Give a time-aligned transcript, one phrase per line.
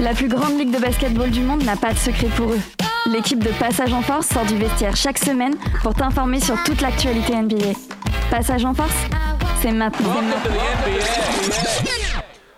[0.00, 2.60] La plus grande ligue de basketball du monde n'a pas de secret pour eux.
[3.06, 7.34] L'équipe de Passage en Force sort du vestiaire chaque semaine pour t'informer sur toute l'actualité
[7.34, 7.72] NBA.
[8.30, 8.92] Passage en Force,
[9.62, 10.14] c'est maintenant.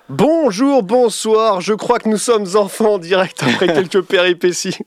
[0.09, 4.79] Bonjour, bonsoir, je crois que nous sommes enfants en direct après quelques péripéties.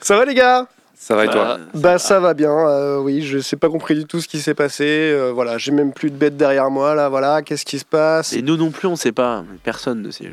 [0.00, 0.66] Ça va les gars?
[1.08, 4.04] Ça va et toi Bah ça va bien, euh, oui, je sais pas compris du
[4.04, 7.08] tout ce qui s'est passé, euh, voilà, j'ai même plus de bêtes derrière moi là,
[7.08, 8.34] voilà, qu'est-ce qui se passe?
[8.34, 9.42] Et nous non plus, on sait pas.
[9.64, 10.30] Personne ne sait.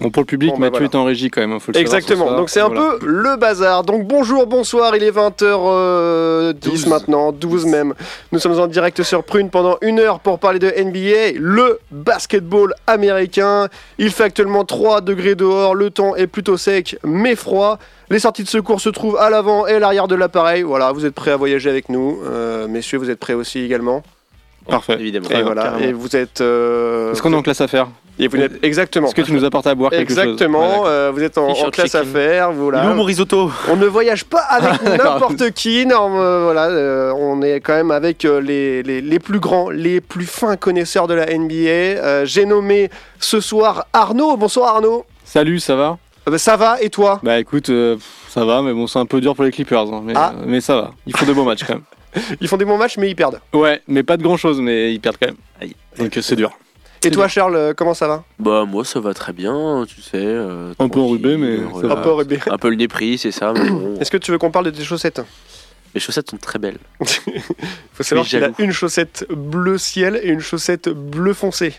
[0.00, 0.86] Bon, pour le public, Bon, Mathieu voilà.
[0.86, 2.96] est en régie quand même, hein, faut le savoir Exactement, ce donc c'est un Voilà.
[2.98, 3.84] peu le bazar.
[3.84, 6.86] Donc bonjour, bonsoir, il est 20h10 12.
[6.86, 7.94] maintenant, 12 même.
[8.32, 12.74] Nous sommes en direct sur Prune pendant une heure pour parler de NBA, le basketball
[12.88, 13.68] américain.
[13.98, 17.78] Il fait actuellement 3 degrés dehors, le temps est plutôt sec mais froid.
[18.10, 20.62] Les sorties de secours se trouvent à l'avant et à l'arrière de l'appareil.
[20.62, 22.18] Voilà, vous êtes prêts à voyager avec nous.
[22.24, 24.02] Euh, messieurs, vous êtes prêts aussi également?
[24.68, 24.96] Parfait.
[25.00, 25.28] Évidemment.
[25.30, 26.40] Et voilà, et vous êtes...
[26.40, 27.88] euh, Est-ce qu'on est en classe à faire?
[28.18, 29.06] Et vous êtes exactement.
[29.08, 31.94] Est-ce que tu nous apportes à boire quelque chose Exactement, euh, vous êtes en, classe
[31.94, 32.90] à faire, voilà.
[32.90, 37.42] Où mon risotto On ne voyage pas avec n'importe qui, non, euh, voilà, euh, on
[37.42, 41.14] est quand même avec euh, les, les, les plus grands, les plus fins connaisseurs de
[41.14, 41.52] la NBA.
[41.54, 44.36] Euh, J'ai nommé ce soir Arnaud.
[44.36, 45.04] Bonsoir Arnaud.
[45.24, 45.98] Salut, ça va?
[46.28, 47.18] Euh, bah, ça va et toi?
[47.22, 47.96] Bah écoute, euh,
[48.28, 49.92] ça va, mais bon, c'est un peu dur pour les Clippers.
[49.92, 50.32] hein, mais, Ah.
[50.36, 51.82] euh, mais ça va, ils font de beaux matchs quand même.
[52.42, 53.40] Ils font des bons matchs mais ils perdent.
[53.54, 55.70] Ouais, mais pas de grand chose, mais ils perdent quand même.
[55.98, 56.50] Donc c'est dur.
[57.04, 58.24] Et toi Charles, euh, comment ça va?
[58.38, 60.18] Bah moi ça va très bien, tu sais.
[60.18, 61.92] euh, Un peu enrubé, mais va.
[61.94, 62.38] Un peu rubé.
[62.48, 63.52] Un peu le nez pris, c'est ça.
[63.52, 65.20] Bon, Est-ce que tu veux qu'on parle de tes chaussettes?
[65.94, 66.78] Les chaussettes sont très belles.
[67.00, 67.06] Il
[67.92, 71.70] faut savoir qu'il a une chaussette bleu ciel et une chaussette bleu foncé.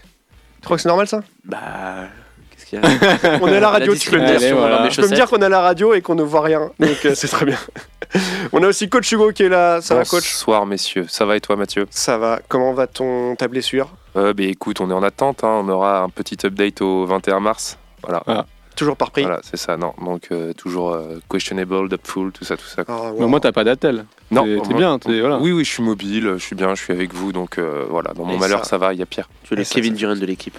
[0.62, 1.22] Tu crois que c'est normal ça?
[1.46, 2.08] Bah
[2.52, 3.40] qu'est-ce qu'il y a?
[3.42, 4.56] On est à la radio, tu peux me dire.
[4.58, 4.84] voilà.
[4.84, 6.72] mes Tu peux me dire qu'on est à la radio et qu'on ne voit rien,
[6.80, 7.58] donc euh, c'est très bien.
[8.52, 9.82] On a aussi Coach Hugo qui est là.
[9.82, 10.32] Ça va, Coach?
[10.32, 11.88] Bonsoir messieurs, ça va et toi Mathieu?
[11.90, 12.40] Ça va.
[12.48, 16.02] Comment va ton ta blessure euh, bah, écoute, on est en attente, hein, on aura
[16.02, 17.78] un petit update au 21 mars.
[18.04, 19.22] Voilà, Toujours par prix.
[19.22, 19.94] voilà c'est ça, non.
[20.04, 22.84] Donc euh, toujours euh, questionable, doubtful, tout ça, tout ça.
[22.88, 23.28] Ah, Mais wow.
[23.28, 24.06] moi, t'as pas d'attel.
[24.32, 25.38] Non, T'es bien, t'es voilà.
[25.38, 28.14] Oui, oui, je suis mobile, je suis bien, je suis avec vous, donc euh, voilà,
[28.14, 29.30] dans mon Et malheur ça- ça, va, il y a pire.
[29.44, 30.58] Tu es le Kevin Durant de l'équipe.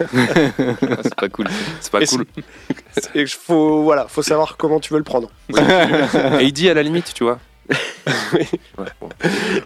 [0.00, 1.46] c'est pas cool,
[1.80, 2.26] c'est pas Et cool.
[3.14, 5.30] Et faut voilà, faut savoir comment tu veux le prendre.
[6.40, 7.38] Et il dit à la limite, tu vois.
[8.76, 9.08] Ouais, bon.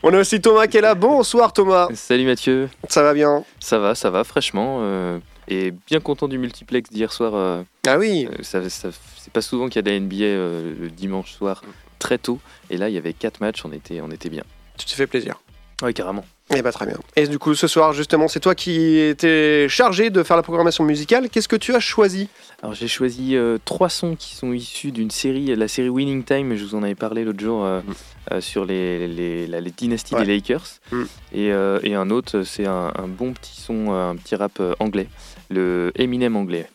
[0.02, 0.94] On a aussi Thomas qui est là.
[0.94, 1.88] Bonsoir Thomas.
[1.94, 6.38] Salut Mathieu, Ça va bien ça va, ça va fraîchement euh, et bien content du
[6.38, 7.32] multiplex d'hier soir.
[7.34, 8.28] euh, Ah oui.
[8.30, 11.62] euh, ça, ça- c'est pas souvent qu'il y a de la NBA le dimanche soir
[11.98, 12.38] très tôt
[12.70, 14.44] et là il y avait quatre matchs, on était, on était bien.
[14.76, 15.34] Tu te fais plaisir.
[15.82, 16.24] Ouais carrément.
[16.54, 16.96] Eh bah très bien.
[17.14, 20.82] Et du coup ce soir justement c'est toi qui étais chargé de faire la programmation
[20.84, 21.28] musicale.
[21.28, 22.28] Qu'est-ce que tu as choisi?
[22.62, 26.56] Alors j'ai choisi euh, trois sons qui sont issus d'une série, la série Winning Time.
[26.56, 27.92] Je vous en avais parlé l'autre jour euh, Mm.
[28.32, 30.24] euh, sur les, les, dynasties Ouais.
[30.24, 30.64] des Lakers.
[30.90, 31.02] Mm.
[31.34, 31.46] Et,
[31.82, 35.08] et un autre, c'est un, un bon petit son, un petit rap anglais,
[35.50, 36.66] le Eminem anglais,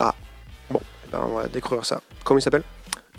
[0.00, 0.04] Eh
[1.12, 2.00] ben, On va découvrir ça.
[2.24, 2.62] Comment il s'appelle?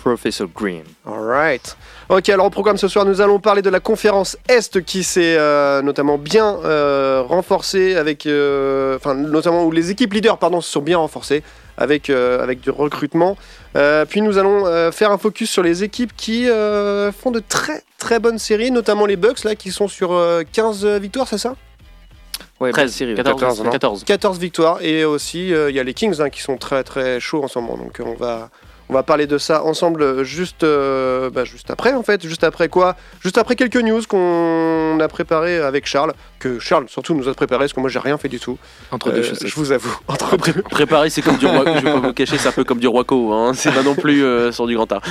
[0.03, 0.83] Professor Green.
[1.07, 1.77] Alright.
[2.09, 5.37] Ok, alors au programme ce soir, nous allons parler de la conférence Est qui s'est
[5.37, 10.69] euh, notamment bien euh, renforcée avec, euh, enfin notamment où les équipes leaders, pardon, se
[10.69, 11.41] sont bien renforcées
[11.77, 13.37] avec euh, avec du recrutement.
[13.77, 17.39] Euh, puis nous allons euh, faire un focus sur les équipes qui euh, font de
[17.39, 21.37] très très bonnes séries, notamment les Bucks là qui sont sur euh, 15 victoires, c'est
[21.37, 21.55] ça?
[22.59, 23.71] Ouais, 13, bonne série, 14, 14, non?
[23.71, 24.03] 14.
[24.03, 27.21] 14 victoires et aussi euh, il y a les Kings hein, qui sont très très
[27.21, 27.77] chauds en ce moment.
[27.77, 28.49] Donc on va
[28.89, 32.43] on va parler de ça ensemble euh, juste euh, bah, juste après en fait, juste
[32.43, 32.95] après quoi?
[33.21, 37.61] Juste après quelques news qu'on a préparé avec Charles, que Charles surtout nous a préparé
[37.63, 38.57] parce que moi j'ai rien fait du tout.
[38.91, 39.47] entre Euh, deux chaussettes.
[39.47, 39.95] je vous avoue.
[40.07, 40.37] Entre.
[40.69, 41.63] Préparer, c'est comme du roi.
[41.65, 43.33] Je vais pas vous cacher, c'est un peu comme du Roico.
[43.33, 43.53] Hein.
[43.55, 45.01] C'est pas non plus euh, sur du grand art.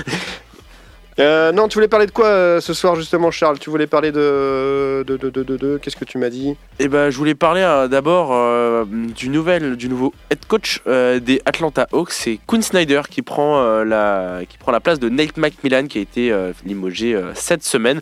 [1.18, 3.58] Euh, non, tu voulais parler de quoi euh, ce soir justement Charles?
[3.58, 6.56] Tu voulais parler de de de de, de- qu'est-ce que tu m'as dit?
[6.78, 11.86] Eh ben, je voulais parler euh, d'abord du nouvel, du nouveau head coach des Atlanta
[11.92, 15.98] Hawks, c'est Quinn Snyder qui prend la, qui prend la place de Nate McMillan qui
[15.98, 18.00] a été limogé cette semaine.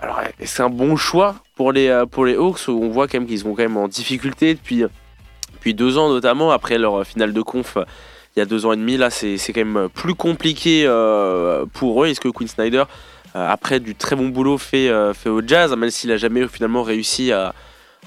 [0.00, 2.68] Alors, c'est un bon choix pour les pour les Hawks?
[2.68, 4.84] Où on voit quand même qu'ils sont quand même en difficulté depuis
[5.54, 7.76] depuis deux ans notamment après leur finale de conf.
[8.36, 12.02] Il y a deux ans et demi, là, c'est quand même plus compliqué euh, pour
[12.02, 12.08] eux.
[12.08, 12.82] Est-ce que Quinn Snyder,
[13.36, 16.46] euh, après du très bon boulot fait, euh, fait au Jazz, même s'il a jamais
[16.48, 17.54] finalement réussi à,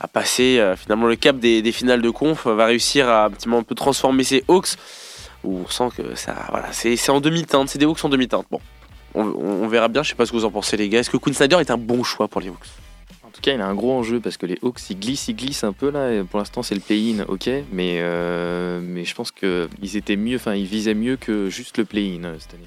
[0.02, 3.48] à passer finalement le cap des, des finales de conf, va réussir à un petit
[3.48, 4.76] peu, transformer ses Hawks,
[5.46, 8.46] on sent que ça, voilà, c'est en demi-teinte, c'est des Hawks en demi-teinte.
[8.52, 8.60] Bon,
[9.16, 11.00] on, on- verra bien, je sais pas ce que vous en pensez les gars.
[11.00, 12.68] Est-ce que Quinn Snyder est un bon choix pour les Hawks?
[13.38, 15.64] Tout cas, il a un gros enjeu parce que les Hawks ils glissent, ils glissent
[15.64, 16.12] un peu là.
[16.12, 20.16] Et pour l'instant, c'est le play-in, ok, mais euh, mais je pense que ils étaient
[20.16, 22.64] mieux, enfin ils visaient mieux que juste le play-in euh, cette année.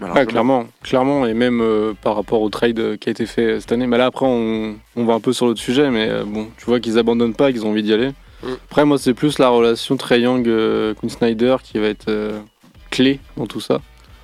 [0.00, 3.26] Alors, Ouais, clairement, clairement, et même euh, par rapport au trade euh, qui a été
[3.26, 3.86] fait euh, cette année.
[3.86, 6.66] Mais là, après, on, on va un peu sur l'autre sujet, mais euh, bon, tu
[6.66, 8.10] vois qu'ils abandonnent pas, qu'ils ont envie d'y aller.
[8.42, 8.48] Mm.
[8.70, 12.38] Après, moi, c'est plus la relation Trey Young, euh, Quinn Snyder qui va être euh,
[12.90, 13.80] clé dans tout ça.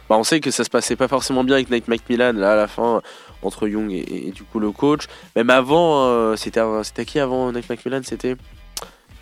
[0.08, 2.56] Bah, on sait que ça se passait pas forcément bien avec Nate McMillan là à
[2.56, 3.00] la fin
[3.44, 5.06] entre Young et, et du coup le coach.
[5.36, 8.00] Même avant, euh, c'était c'était qui avant Nate McMillan?
[8.04, 8.36] C'était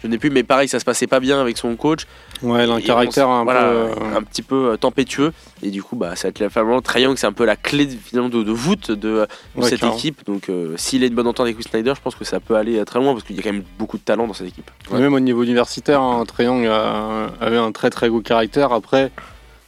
[0.02, 2.08] je n'ai plus, mais pareil, ça se passait pas bien avec son coach.
[2.42, 3.66] Ouais, il a un caractère on s- un voilà, peu.
[3.76, 5.32] euh, un petit peu euh, tempétueux.
[5.62, 7.86] Et du coup, bah, ça va être la vraiment Young, c'est un peu la clé
[7.86, 9.96] de- finalement de, de voûte de, de ouais, cette carrément.
[9.96, 10.26] équipe.
[10.26, 12.56] Donc, euh, s'il a une bonne entente avec Chris Snyder, je pense que ça peut
[12.56, 14.72] aller très loin parce qu'il y a quand même beaucoup de talent dans cette équipe.
[14.90, 16.24] Même au niveau universitaire, hein,
[16.66, 18.72] a- avait un très très gros caractère.
[18.72, 19.12] Après,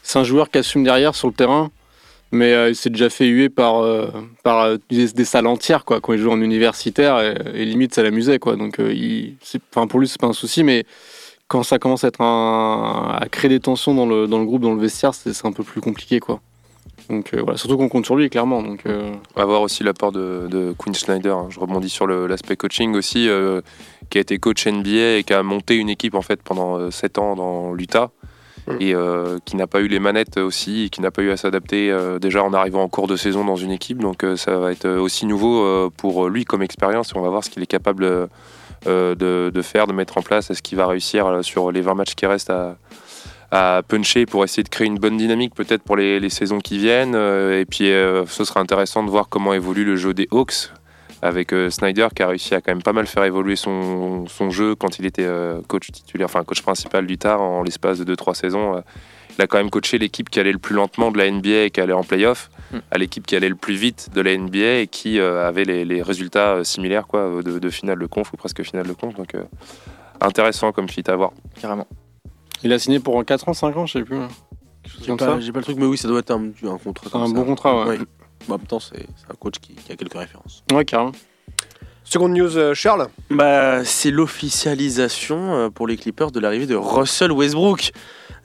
[0.02, 1.70] c'est un joueur qui assume derrière sur le terrain,
[2.34, 4.08] mais euh, il s'est déjà fait huer par, euh,
[4.42, 8.38] par euh, des, salles entières quoi, quand il joue en universitaire, et, limite ça l'amusait.
[8.38, 8.56] quoi.
[8.56, 9.36] Donc euh, il-
[9.72, 10.84] pour lui, c'est pas un souci, mais
[11.48, 15.14] quand ça commence à, créer des tensions dans le, dans le groupe, dans le vestiaire,
[15.14, 16.20] c'est un peu plus compliqué.
[16.20, 16.40] quoi.
[17.08, 18.62] Donc voilà, surtout qu'on compte sur lui, clairement.
[18.62, 21.36] Donc, euh, aussi l'apport de, de Quinn Schneider.
[21.36, 21.48] hein.
[21.50, 23.28] Je rebondis sur l'aspect coaching aussi,
[24.10, 27.18] qui a été coach NBA et qui a monté une équipe en fait pendant 7
[27.18, 28.10] ans dans l'Utah.
[28.80, 31.36] Et euh, qui n'a pas eu les manettes aussi, et qui n'a pas eu à
[31.36, 33.98] s'adapter euh, déjà en arrivant en cours de saison dans une équipe.
[33.98, 37.50] Donc euh, ça va être aussi nouveau pour lui comme expérience on va voir ce
[37.50, 38.28] qu'il est capable
[38.84, 40.50] de, faire, de mettre en place.
[40.50, 42.52] Est-ce qu'il va réussir sur les 20 matchs qui restent
[43.50, 47.14] à, puncher pour essayer de créer une bonne dynamique peut-être pour les, saisons qui viennent.
[47.14, 50.70] Et puis ce sera intéressant de voir comment évolue le jeu des Hawks
[51.24, 54.50] avec euh, Snyder qui a réussi à quand même pas mal faire évoluer son, son
[54.50, 58.14] jeu quand il était euh, coach titulaire, enfin coach principal du tard en l'espace de
[58.14, 58.76] 2-3 saisons.
[58.76, 58.80] Euh,
[59.36, 61.70] il a quand même coaché l'équipe qui allait le plus lentement de la NBA et
[61.70, 62.78] qui allait en playoff, Mm.
[62.90, 65.84] à l'équipe qui allait le plus vite de la NBA et qui euh, avait les,
[65.84, 69.14] les résultats euh, similaires quoi, de, de finale de conf ou presque finale de conf.
[69.14, 69.42] Donc euh,
[70.20, 71.32] intéressant comme fit à voir.
[71.60, 71.86] Carrément.
[72.62, 74.16] il a signé pour 4 ans, 5 ans, je sais plus.
[74.16, 74.28] hein.
[75.00, 77.18] J'ai Comme pas, pas le truc, mais oui, ça doit être un, un contrat.
[77.18, 77.32] Un ça.
[77.34, 77.98] bon contrat, ouais.
[77.98, 78.04] Bon,
[78.48, 80.64] en même temps, c'est un coach qui, qui a quelques références.
[80.72, 81.12] Ouais, carrément.
[82.04, 83.08] Seconde news, euh, Charles.
[83.30, 87.92] Bah, c'est l'officialisation euh, pour les Clippers de l'arrivée de Russell Westbrook.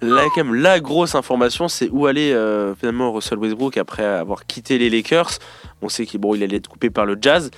[0.02, 4.46] Là, quand même, la grosse information, c'est où aller euh, finalement Russell Westbrook après avoir
[4.46, 5.40] quitté les Lakers.
[5.82, 7.52] On sait qu'il bon, il allait être coupé par le Jazz.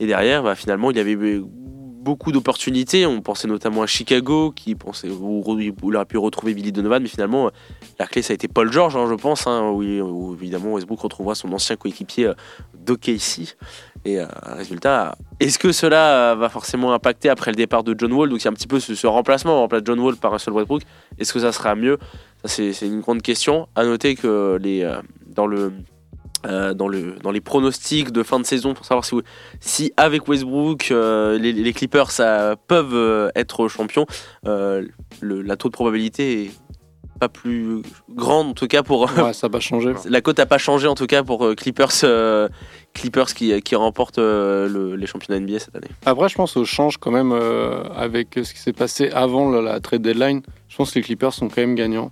[0.00, 1.44] Et derrière, bah, finalement, il avait eu
[2.02, 3.06] beaucoup d'opportunités.
[3.06, 7.02] On pensait notamment à Chicago, qui pensait où, où aurait pu retrouver Billy Donovan.
[7.02, 7.50] Mais finalement,
[7.98, 11.34] la clé, ça a été Paul George, hein, je pense, hein, où, évidemment Westbrook retrouvera
[11.34, 12.34] son ancien coéquipier euh,
[12.74, 13.56] d'OKC.
[14.04, 18.12] Et euh, résultat, est-ce que cela euh, va forcément impacter après le départ de John
[18.12, 18.30] Wall?
[18.30, 20.32] Donc il y a un petit peu ce, ce remplacement, on remplace John Wall par
[20.32, 20.82] Russell Westbrook.
[21.18, 21.98] Est-ce que ça sera mieux?
[22.44, 23.68] C'est une grande question.
[23.76, 25.72] À noter que les, euh, dans, le,
[26.46, 29.14] euh, dans, le, dans les pronostics de fin de saison, pour savoir si,
[29.60, 34.06] si avec Westbrook, euh, les, les Clippers ça, peuvent euh, être champions,
[34.44, 36.50] le, la taux de probabilité est
[37.20, 39.92] pas plus grande en tout cas pour, Ouais, ça va changer.
[40.08, 41.92] la cote n'a pas changé en tout cas pour Clippers,
[42.94, 45.86] Clippers qui, qui remportent le- les championnats NBA cette année.
[46.04, 47.30] Après, je pense au change quand même
[47.96, 50.42] avec ce qui s'est passé avant la, la trade deadline.
[50.68, 52.10] Je pense que les Clippers sont quand même gagnants.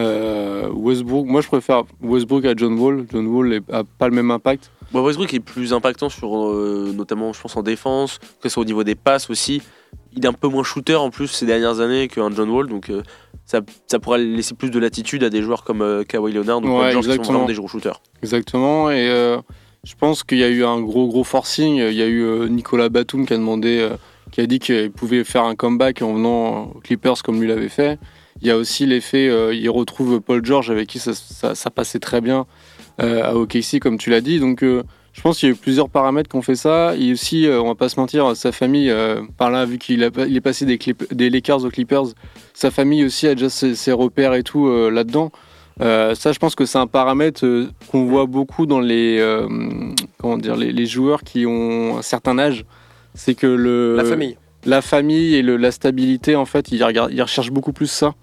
[0.00, 3.06] Euh, Westbrook, moi je préfère Westbrook à John Wall.
[3.10, 4.70] John Wall n'a pas le même impact.
[4.92, 8.62] Bon, Westbrook est plus impactant sur euh, notamment je pense en défense, que ce soit
[8.62, 9.62] au niveau des passes aussi.
[10.12, 12.90] Il est un peu moins shooter en plus ces dernières années qu'un John Wall, donc
[12.90, 13.02] euh,
[13.44, 16.92] ça, ça pourrait laisser plus de latitude à des joueurs comme Kawhi Leonard ou Ouais,
[16.92, 18.00] Paul George qui sont vraiment des gros shooters.
[18.22, 18.90] Exactement.
[18.90, 19.06] Et
[19.84, 21.76] je pense qu'il y a eu un gros gros forcing.
[21.76, 23.88] Il y a eu Nicolas Batum qui a demandé,
[24.30, 27.68] qui a dit qu'il pouvait faire un comeback en venant aux Clippers comme lui l'avait
[27.68, 27.98] fait.
[28.42, 31.70] Il y a aussi l'effet, euh, il retrouve Paul George avec qui ça, ça- ça
[31.70, 32.46] passait très bien
[33.02, 34.40] euh, à OKC comme tu l'as dit.
[34.40, 34.82] Donc euh,
[35.12, 36.94] je pense qu'il y a eu plusieurs paramètres qui ont fait ça.
[36.96, 38.92] Et aussi, euh, on va pas se mentir, sa famille,
[39.36, 42.04] par là, vu qu'il il est passé des, Clip- des Lakers aux Clippers,
[42.54, 45.32] sa famille aussi a déjà ses, ses repères et tout là-dedans.
[45.80, 47.44] Ça, je pense que c'est un paramètre
[47.90, 49.18] qu'on voit beaucoup dans les,
[50.18, 52.64] comment dire, les, les joueurs qui ont un certain âge.
[53.14, 54.36] C'est que le, La famille.
[54.66, 58.14] la famille et le- la stabilité, en fait, ils, regardent, ils recherchent beaucoup plus ça.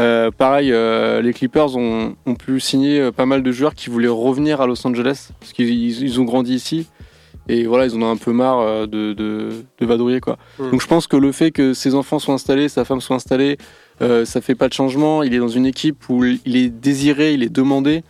[0.00, 3.90] Euh, pareil, euh, les Clippers ont, ont pu signer euh, pas mal de joueurs qui
[3.90, 6.86] voulaient revenir à Los Angeles parce qu'ils ils- ils ont grandi ici
[7.48, 9.48] et voilà, ils en ont un peu marre de, de,
[9.78, 10.38] de vadrouiller quoi.
[10.58, 10.70] Mm.
[10.70, 13.58] Donc je pense que le fait que ses enfants soient installés, sa femme soit installée,
[14.00, 15.22] euh, ça fait pas de changement.
[15.22, 18.02] Il est dans une équipe où il est désiré, il est demandé,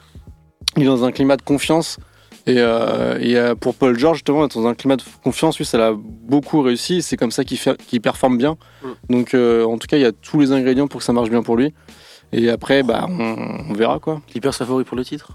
[0.77, 1.99] il est dans un climat de confiance.
[2.47, 5.65] Et, euh, et, euh, pour Paul George, justement, être dans un climat de confiance, lui,
[5.65, 7.01] ça l'a beaucoup réussi.
[7.03, 8.57] C'est comme ça qu'il fait- qu'il performe bien.
[8.83, 8.89] Mm.
[9.11, 11.31] Donc, euh, en tout cas, il y a tous les ingrédients pour que ça marche
[11.31, 11.73] bien pour lui.
[12.33, 13.37] Et après, bah, on,
[13.71, 14.23] on verra quoi.
[14.29, 15.33] Clippers favoris pour le titre?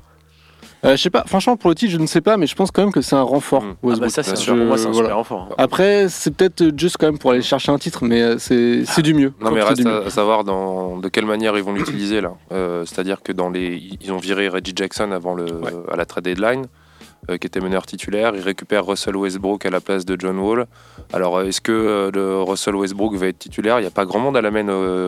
[0.86, 2.70] Euh, je sais pas, franchement, pour le titre, je ne sais pas, mais je pense
[2.72, 3.64] quand même que c'est un renfort.
[3.64, 3.76] Mm.
[3.84, 4.56] Ah bah ça c'est sûr.
[4.56, 5.08] pour moi c'est un Voilà.
[5.08, 5.48] super renfort.
[5.52, 5.56] hein.
[5.58, 9.14] Après, c'est peut-être juste quand même pour aller chercher un titre, mais c'est c'est du
[9.16, 9.34] mieux.
[9.42, 12.34] Non mais reste à, savoir dans, de quelle manière ils vont l'utiliser là.
[12.52, 15.72] Euh, C'est-à-dire que dans les, ils ont viré Reggie Jackson avant le, Ouais.
[15.92, 16.66] à la trade deadline.
[17.30, 18.34] Euh, qui était meneur titulaire.
[18.36, 20.66] Il récupère Russell Westbrook à la place de John Wall.
[21.14, 23.80] Alors, euh, est-ce que euh, le Russell Westbrook va être titulaire?
[23.80, 24.66] Il n'y a pas grand monde à la main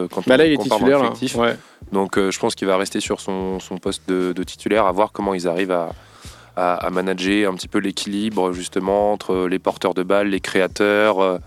[0.09, 1.13] quand Bah là, il est titulaire.
[1.35, 1.57] Ouais.
[1.91, 5.11] Donc je pense qu'il va rester sur son, son poste de, de titulaire, à voir
[5.11, 5.89] comment ils arrivent à,
[6.55, 11.39] à, à manager un petit peu l'équilibre justement entre les porteurs de balles, les créateurs.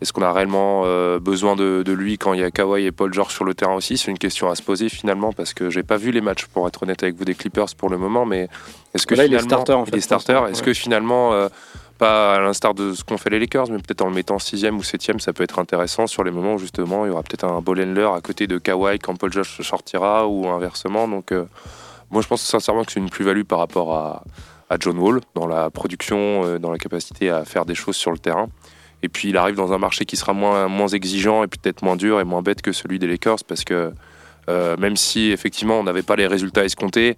[0.00, 2.92] Est-ce qu'on a réellement euh, besoin de, de lui quand il y a Kawhi et
[2.92, 3.98] Paul George sur le terrain aussi?
[3.98, 6.68] C'est une question à se poser finalement parce que j'ai pas vu les matchs pour
[6.68, 8.48] être honnête avec vous des Clippers pour le moment, mais
[8.94, 11.48] est-ce que Là, il est finalement starter, en fait, starter Est-ce que finalement euh,
[11.98, 14.76] pas à l'instar de ce qu'ont fait les Lakers, mais peut-être en le mettant sixième
[14.76, 17.44] ou septième, ça peut être intéressant sur les moments où justement il y aura peut-être
[17.44, 21.08] un ball handler à côté de Kawhi quand Paul George sortira ou inversement.
[21.08, 21.46] Donc euh,
[22.12, 24.22] moi je pense sincèrement que c'est une plus-value par rapport à,
[24.70, 28.18] à John Wall dans la production, dans la capacité à faire des choses sur le
[28.18, 28.48] terrain.
[29.02, 31.96] Et puis il arrive dans un marché qui sera moins, moins exigeant et peut-être moins
[31.96, 33.92] dur et moins bête que celui des Lakers parce que
[34.48, 37.16] euh, même si effectivement on n'avait pas les résultats escomptés,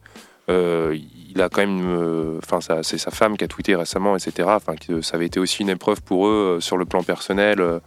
[0.49, 0.97] euh,
[1.33, 4.49] il a quand même, euh, enfin c'est sa femme qui a tweeté récemment, etc.
[4.51, 7.81] Enfin ça avait été aussi une épreuve pour eux sur le plan personnel.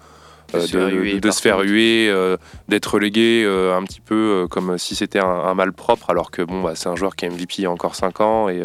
[0.53, 1.71] De se faire huer de se faire partout.
[1.71, 2.35] huer,
[2.67, 6.62] d'être relégué un petit peu comme si c'était un, un mal propre, alors que bon,
[6.62, 8.63] bah, c'est un joueur qui est MVP il y a encore 5 ans et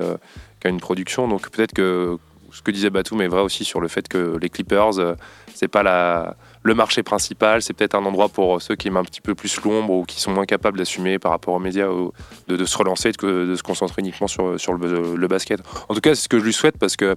[0.60, 1.28] qui a une production.
[1.28, 2.18] Donc peut-être que
[2.52, 5.14] ce que disait Batum est vrai aussi sur le fait que les Clippers, euh,
[5.54, 9.04] c'est pas la, le marché principal, c'est peut-être un endroit pour ceux qui aiment un
[9.04, 12.12] petit peu plus l'ombre ou qui sont moins capables d'assumer par rapport aux médias, ou
[12.46, 15.60] de, de se relancer, de, de se concentrer uniquement sur, sur le, le basket.
[15.88, 17.14] En tout cas, c'est ce que je lui souhaite parce que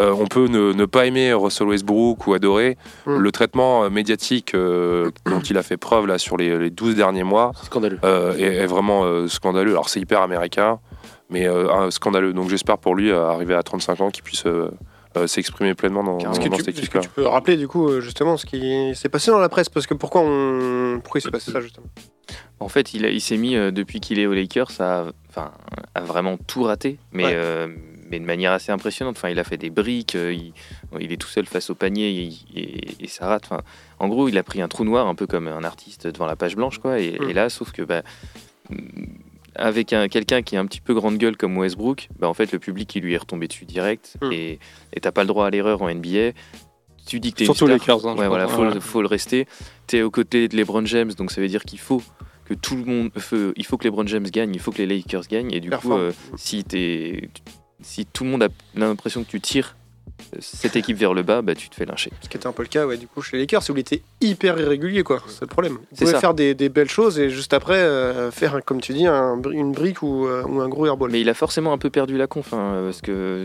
[0.00, 2.76] euh, on peut ne, ne pas aimer Russell Westbrook ou adorer
[3.06, 3.16] Mm.
[3.18, 6.96] le traitement euh, médiatique euh, dont il a fait preuve là sur les, les 12
[6.96, 7.98] derniers mois scandaleux.
[8.04, 9.72] euh, est, est vraiment euh, scandaleux.
[9.72, 10.78] Alors c'est hyper américain,
[11.30, 12.32] mais euh, un- scandaleux.
[12.32, 14.70] Donc j'espère pour lui, euh, arriver à 35 ans, qu'il puisse euh,
[15.16, 17.00] euh, s'exprimer pleinement dans, dans que, tu, cette est-ce que équipe-là.
[17.02, 19.68] tu peux rappeler du coup justement ce qui s'est passé dans la presse?
[19.68, 21.86] Parce que pourquoi on pourquoi il s'est passé ça justement?
[22.60, 25.50] En fait, il, s'est mis, euh, depuis qu'il est aux Lakers, à, enfin,
[25.94, 27.32] à vraiment tout rater, mais, Ouais.
[27.34, 27.66] euh,
[28.08, 29.16] mais de manière assez impressionnante.
[29.18, 30.52] Enfin, il a fait des briques, euh, il,
[31.00, 32.08] il est tout seul face au panier
[32.54, 33.44] et, et- et ça rate.
[33.44, 33.60] Enfin,
[33.98, 36.36] en gros, il a pris un trou noir, un peu comme un artiste devant la
[36.36, 36.78] page blanche.
[36.78, 37.28] Quoi, et, Mm.
[37.30, 38.02] et là, sauf que bah,
[39.56, 42.50] avec un, quelqu'un qui est un petit peu grande gueule comme Westbrook, bah, en fait,
[42.52, 44.32] le public il lui est retombé dessus direct Mm.
[44.32, 44.58] et
[45.00, 46.32] t'as pas le droit à l'erreur en NBA.
[47.06, 48.06] Tu dis que t'es Surtout les Lakers.
[48.06, 48.80] hein, je Ouais, voilà, faut, Ouais.
[48.80, 49.46] faut le rester.
[49.86, 52.02] Tu es aux côtés de LeBron James, donc ça veut dire qu'il faut
[52.46, 54.86] que tout le monde, faut- il faut que LeBron James gagne, il faut que les
[54.86, 57.28] Lakers gagnent, et du coup, euh, si t'es,
[57.80, 59.76] si tout le monde a l'impression que tu tires
[60.40, 62.10] cette équipe vers le bas, bah tu te fais lyncher.
[62.22, 63.80] Ce qui était un peu le cas ouais, du coup chez les Lakers, où il
[63.80, 65.22] était hyper irrégulier quoi.
[65.28, 65.78] C'est le problème.
[65.96, 66.20] Pouvait ça.
[66.20, 69.72] faire des, des belles choses et juste après euh, faire comme tu dis un une
[69.72, 71.10] brique ou, euh, ou un gros airball.
[71.10, 73.44] Mais il a forcément un peu perdu la conf, hein, parce que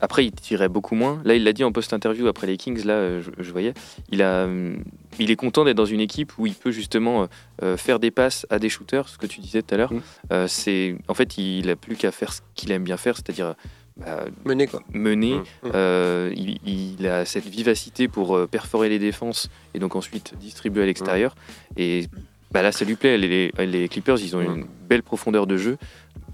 [0.00, 1.20] après il tirait beaucoup moins.
[1.24, 3.74] Là, il l'a dit en post-interview après les Kings, là, je, je voyais,
[4.10, 4.82] il a, hum,
[5.18, 7.28] il est content d'être dans une équipe où il peut justement
[7.62, 9.92] euh, faire des passes à des shooters, ce que tu disais tout à l'heure.
[9.92, 10.00] Mm.
[10.32, 13.54] Euh, c'est, en fait, il a plus qu'à faire ce qu'il aime bien faire, c'est-à-dire
[13.96, 14.82] bah, Mené quoi.
[14.92, 15.34] mener.
[15.34, 15.38] Mm.
[15.38, 15.70] Mm.
[15.74, 16.58] Euh, il,
[16.98, 21.34] il a cette vivacité pour euh, perforer les défenses et donc ensuite distribuer à l'extérieur.
[21.76, 22.06] Et
[22.52, 23.18] bah, là, ça lui plaît.
[23.18, 25.78] Les, les Clippers, ils ont une belle profondeur de jeu,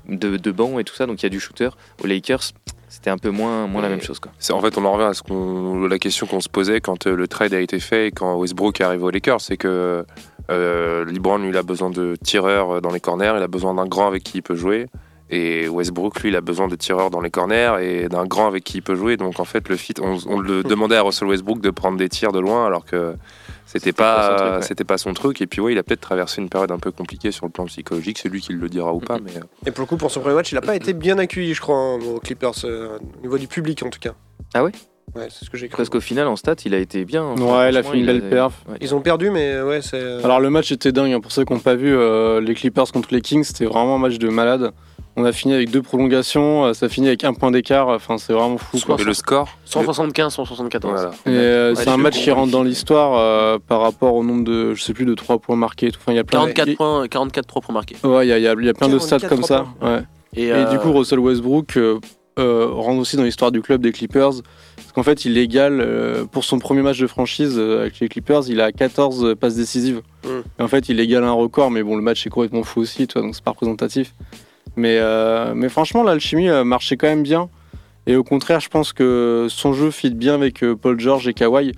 [0.09, 1.71] de, de banc et tout ça, donc il y a du shooter.
[2.03, 2.53] Aux Lakers,
[2.89, 4.19] c'était un peu moins, moins la même chose.
[4.21, 4.33] Quoi.
[4.51, 7.17] En fait, on en revient à ce qu'on, la question qu'on se posait quand euh,
[7.17, 10.05] le trade a été fait et quand Westbrook est arrivé aux Lakers, c'est que
[10.51, 13.75] euh, LeBron, lui, il a besoin de tireurs euh, dans les corners, il a besoin
[13.75, 14.89] d'un grand avec qui il peut jouer.
[15.35, 18.65] Et Westbrook, lui, il a besoin de tireurs dans les corners et d'un grand avec
[18.65, 19.17] qui il peut jouer.
[19.17, 22.11] Donc, en fait, le fit, on, on le demandait à Russell Westbrook de prendre des
[22.11, 23.15] tirs de loin alors que
[23.65, 24.63] c'était pas son pas, truc, ouais.
[24.63, 25.41] c'était pas son truc.
[25.41, 27.65] Et puis, ouais, il a peut-être traversé une période un peu compliquée sur le plan
[27.65, 28.19] psychologique.
[28.19, 29.17] C'est lui qui le dira ou pas.
[29.25, 31.17] Mais euh, Et pour le coup pour son premier match, il a pas été bien
[31.19, 34.13] accueilli je crois hein, aux Clippers euh, au niveau du public en tout cas.
[34.53, 34.73] Ah ouais?
[35.15, 35.77] Ouais, c'est ce que j'ai cru.
[35.79, 37.23] Parce qu'au final, en stats, il a été bien.
[37.25, 38.55] Enfin, Ouais, il a fait une belle perf.
[38.69, 38.77] ouais.
[38.81, 41.21] Ils ont perdu mais ouais c'est euh, Alors le match était dingue, hein.
[41.21, 43.99] pour ceux qui n'ont pas vu euh, les Clippers contre les Kings, c'était vraiment un
[43.99, 44.73] match de malade.
[45.17, 48.33] On a fini avec deux prolongations, euh, ça finit avec un point d'écart, enfin c'est
[48.33, 48.79] vraiment fou.
[48.85, 48.97] Quoi.
[48.99, 50.93] et le score 175, 174.
[50.95, 51.11] Voilà.
[51.27, 54.45] Et euh, Ouais, c'est un match qui rentre dans l'histoire euh, par rapport au nombre
[54.45, 55.89] de, je sais plus, de 3 points marqués.
[55.89, 55.99] et tout.
[56.01, 57.97] Enfin, il y a plein 44 il- points, 44 3 pour marquer.
[58.05, 59.43] Ouais, il y a, il y a- il y a plein de stats 44 comme
[59.45, 59.67] ça.
[59.81, 59.95] points.
[59.97, 60.03] Ouais.
[60.35, 61.99] Et, Et euh, du coup, Russell Westbrook euh,
[62.39, 64.31] euh, rentre aussi dans l'histoire du club des Clippers.
[64.77, 68.09] Parce qu'en fait, il égale, euh, pour son premier match de franchise euh, avec les
[68.09, 70.01] Clippers, il a 14 passes décisives.
[70.25, 70.29] Mm.
[70.59, 73.07] Et en fait, il égale un record, mais bon, le match est complètement fou aussi,
[73.07, 74.15] toi, donc c'est pas représentatif.
[74.77, 77.49] Mais, euh, mais franchement, l'alchimie euh, marchait quand même bien.
[78.07, 81.35] Et au contraire, je pense que son jeu fit bien avec euh, Paul George et
[81.35, 81.73] Kawhi.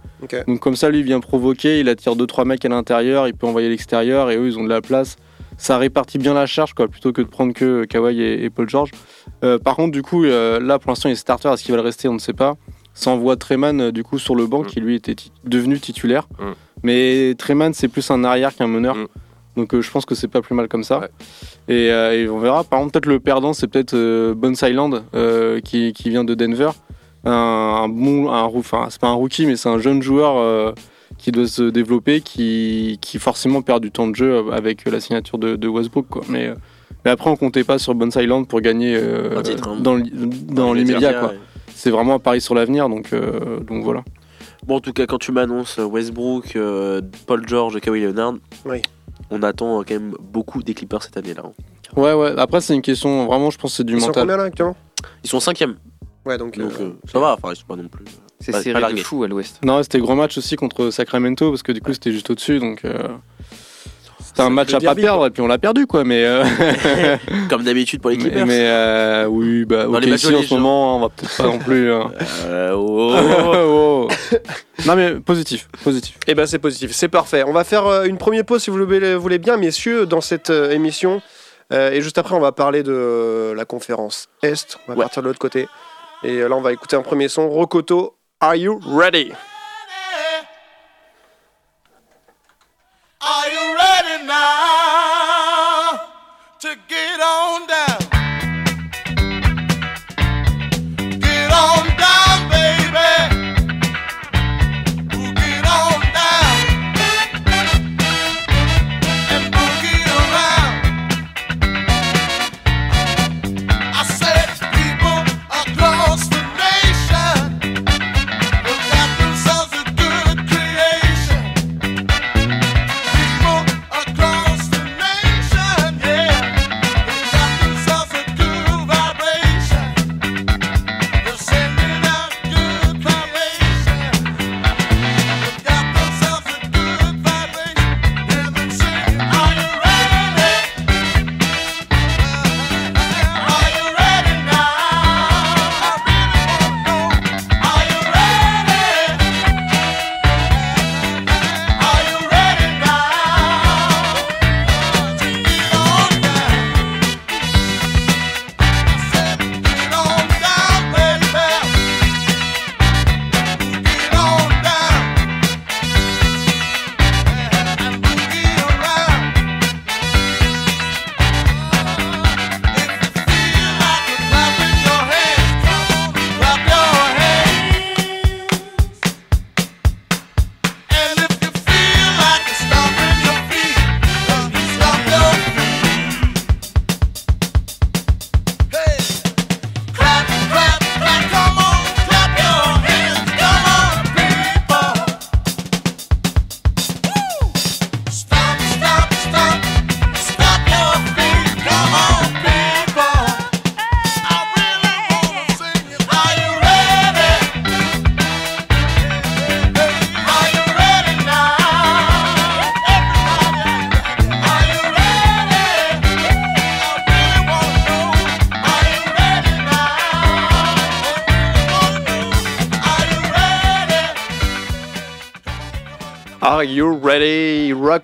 [0.46, 3.46] Donc comme ça, lui il vient provoquer, il attire 2-3 mecs à l'intérieur, il peut
[3.46, 5.16] envoyer à l'extérieur, et eux, ils ont de la place.
[5.58, 8.68] Ça répartit bien la charge, quoi, plutôt que de prendre que Kawhi et, et Paul
[8.68, 8.90] George.
[9.44, 11.48] Euh, par contre, du coup, euh, là, pour l'instant, il est starter.
[11.52, 12.08] Est-ce qu'il va le rester?
[12.08, 12.54] On ne sait pas.
[12.94, 14.66] Ça envoie Treman, du coup, sur le banc, Mm.
[14.66, 16.26] qui lui était devenu titulaire.
[16.40, 16.44] Mm.
[16.84, 18.96] Mais Treman, c'est plus un arrière qu'un meneur.
[18.96, 19.06] Mm.
[19.56, 21.00] Donc euh, je pense que c'est pas plus mal comme ça.
[21.00, 21.08] Ouais.
[21.68, 22.64] Et, euh, et on verra.
[22.64, 26.34] Par contre, peut-être le perdant, c'est peut-être euh, Bones Island euh, qui, qui vient de
[26.34, 26.70] Denver.
[27.24, 30.72] Un, un bon, un, enfin c'est pas un rookie, mais c'est un jeune joueur euh,
[31.16, 35.38] qui doit se développer, qui, qui forcément perd du temps de jeu avec la signature
[35.38, 36.06] de, de Westbrook.
[36.08, 36.22] Quoi.
[36.28, 36.52] Mais,
[37.04, 39.78] mais après, on comptait pas sur Bones Island pour gagner euh, Un titre, hein.
[39.80, 41.24] dans, dans l'immédiat.
[41.26, 41.38] ouais.
[41.74, 44.02] C'est vraiment un pari sur l'avenir, donc, euh, donc voilà.
[44.66, 48.34] Bon, en tout cas, quand tu m'annonces Westbrook, euh, Paul George, Kawhi Leonard,
[48.64, 48.80] Oui.
[49.34, 51.42] On attend quand même beaucoup des Clippers cette année-là.
[51.44, 51.52] hein.
[52.00, 52.34] Ouais, ouais.
[52.38, 54.76] Après, c'est une question, vraiment, je pense que c'est du Ils sont combien là actuellement?
[55.22, 55.76] Ils sont cinquième,
[56.24, 56.56] Ouais, donc.
[56.58, 57.34] donc euh, euh, ça va.
[57.34, 58.04] Enfin, ils sont pas non plus.
[58.40, 59.60] C'est serré de fou à l'ouest.
[59.64, 62.84] Non, c'était gros match aussi contre Sacramento parce que du coup c'était juste au-dessus donc
[62.84, 63.08] euh,
[64.34, 65.26] c'était un match à pas perdre quoi.
[65.28, 66.44] et puis on l'a perdu quoi mais euh,
[67.48, 68.46] Comme d'habitude pour les mais, Clippers.
[68.46, 71.44] mais, euh, oui bah Dans ok les ici en ce moment on va peut-être pas
[71.44, 72.10] non plus hein.
[72.46, 74.08] Euh, oh, oh, oh.
[74.08, 74.38] Oh.
[74.86, 77.44] non mais positif positif Eh ben c'est positif, c'est parfait.
[77.46, 80.50] On va faire euh, une première pause si vous le voulez bien, messieurs, dans cette
[80.50, 81.22] euh, émission.
[81.72, 84.76] Euh, et juste après, on va parler de euh, la conférence Est.
[84.86, 85.04] On va Ouais.
[85.04, 85.68] partir de l'autre côté.
[86.22, 87.48] Et euh, là, on va écouter un premier son.
[87.48, 89.32] Rokoto, Are You Ready?
[93.20, 93.63] Are you ready
[94.26, 96.00] now
[96.60, 97.93] to get on down?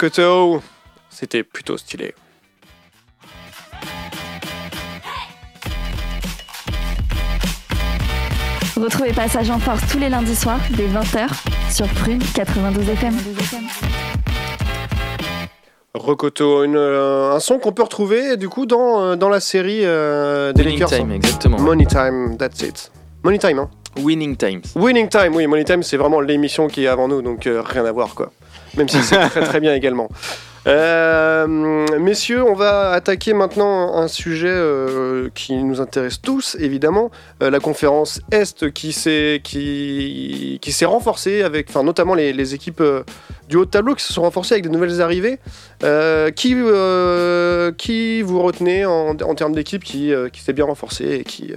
[0.00, 0.62] Rokoto
[1.10, 2.14] C'était plutôt stylé.
[8.78, 11.28] Retrouvez Passage en Force tous les lundis soirs dès 20h
[11.70, 13.14] sur Prune 92 FM.
[15.92, 19.80] Rokoto, une, euh, un son qu'on peut retrouver du coup dans, euh, dans la série
[19.84, 20.98] euh, des Winning Lakers.
[20.98, 21.60] Time, exactement.
[21.60, 22.90] Money Time, that's it.
[23.22, 23.70] Money Time, hein.
[23.98, 24.62] Winning Times.
[24.76, 27.84] Winning Time, oui, Money Time, c'est vraiment l'émission qui est avant nous, donc euh, rien
[27.84, 28.32] à voir, quoi.
[28.76, 30.08] Même si c'est très très bien également.
[30.66, 31.46] Euh,
[31.98, 37.10] messieurs, on va attaquer maintenant un sujet euh, qui nous intéresse tous, évidemment,
[37.42, 42.82] Euh, la conférence Est qui s'est qui, qui s'est renforcée avec, enfin notamment les, équipes
[43.48, 45.38] du haut de tableau qui se sont renforcées avec de nouvelles arrivées.
[46.36, 46.54] Qui,
[47.78, 51.54] qui vous retenez en, termes d'équipe qui, qui s'est bien renforcée et qui,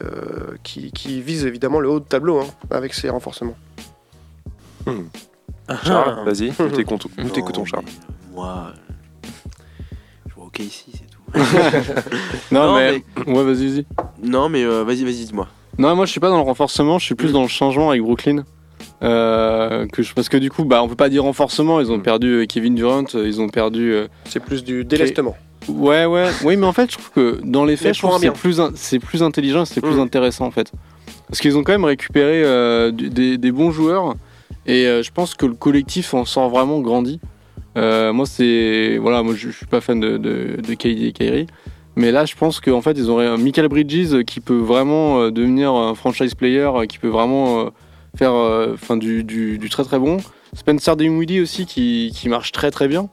[0.63, 3.57] qui, vise évidemment le haut de tableau hein, avec ses renforcements?
[5.83, 6.69] Charles, vas-y, nous
[7.29, 7.85] t'écoutons, Charles.
[8.33, 8.71] Moi,
[9.25, 9.27] euh,
[10.29, 11.21] je vois OK ici, c'est tout.
[12.51, 13.85] non, Non, mais, ouais vas-y vas-y
[14.23, 15.47] Non, mais euh, vas-y, vas-y, dis-moi.
[15.79, 18.01] non moi je suis pas dans le renforcement je suis plus dans le changement avec
[18.03, 18.43] Brooklyn
[19.01, 21.97] Euh, que je, parce que du coup bah on peut pas dire renforcement ils ont
[21.97, 22.03] Mm.
[22.03, 25.35] perdu euh, Kevin Durant ils ont perdu euh, C'est plus du délestement.
[25.69, 28.21] Ouais, ouais, oui, mais en fait, je trouve que dans les faits, je pour trouve
[28.21, 30.01] un que c'est plus, in- c'est plus intelligent, c'est plus Mm.
[30.01, 30.71] intéressant en fait.
[31.27, 34.15] Parce qu'ils ont quand même récupéré euh, des bons joueurs
[34.65, 37.19] et euh, je pense que le collectif en sort vraiment grandi.
[37.77, 38.97] Euh, moi, c'est.
[38.97, 41.47] Voilà, moi, je, suis pas fan de, de, et Kyrie.
[41.95, 45.73] Mais là, je pense qu'en fait, ils auraient Michael Bridges qui peut vraiment euh, devenir
[45.73, 47.69] un franchise player, euh, qui peut vraiment euh,
[48.17, 50.17] faire euh, du, très très bon.
[50.55, 53.09] Spencer Dinwiddie aussi, qui, qui marche très très bien.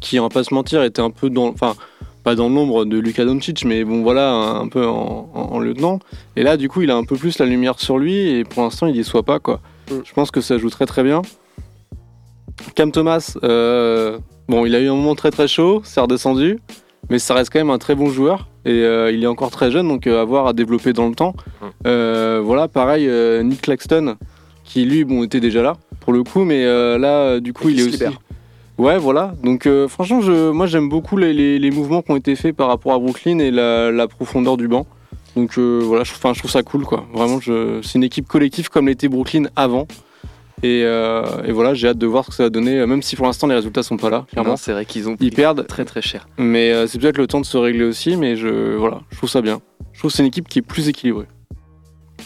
[0.00, 1.48] Qui, on va pas se mentir, était un peu dans.
[1.48, 1.74] Enfin,
[2.22, 6.00] pas dans l'ombre de Luka Doncic, mais bon, voilà, un, peu en, en- en lieutenant.
[6.34, 8.62] Et là, du coup, il a un peu plus la lumière sur lui, et pour
[8.64, 9.60] l'instant, il y soit pas, quoi.
[9.90, 9.94] Mm.
[10.04, 11.22] Je pense que ça joue très très bien.
[12.74, 14.18] Cam Thomas, euh,
[14.48, 16.58] bon, il a eu un moment très très chaud, c'est redescendu,
[17.10, 18.48] mais ça reste quand même un très bon joueur.
[18.64, 21.14] Et euh, il est encore très jeune, donc euh, à voir à développer dans le
[21.14, 21.34] temps.
[21.60, 21.66] Mm.
[21.86, 24.16] Euh, voilà, pareil, euh, Nick Claxton,
[24.64, 27.68] qui lui, bon, était déjà là, pour le coup, mais euh, là, euh, du coup,
[27.68, 27.92] Et il est aussi.
[27.92, 28.18] libère.
[28.78, 29.32] Ouais, voilà.
[29.42, 32.54] Donc, euh, franchement, je, moi, j'aime beaucoup les, les- les mouvements qui ont été faits
[32.56, 34.86] par rapport à Brooklyn et la, la profondeur du banc.
[35.36, 37.06] Donc, euh, voilà, je, je trouve ça cool, quoi.
[37.12, 39.86] Vraiment, c'est une équipe collective comme l'était Brooklyn avant.
[40.62, 43.02] Et, euh, et voilà, j'ai hâte de voir ce que ça va donner, euh, même
[43.02, 44.56] si pour l'instant les résultats sont pas là, clairement.
[44.56, 46.26] C'est vrai qu'ils ont Ils perdent, très très cher.
[46.38, 48.16] mais euh, c'est peut-être le temps de se régler aussi.
[48.16, 49.60] Mais je, voilà, je trouve ça bien.
[49.92, 51.26] Je trouve que c'est une équipe qui est plus équilibrée.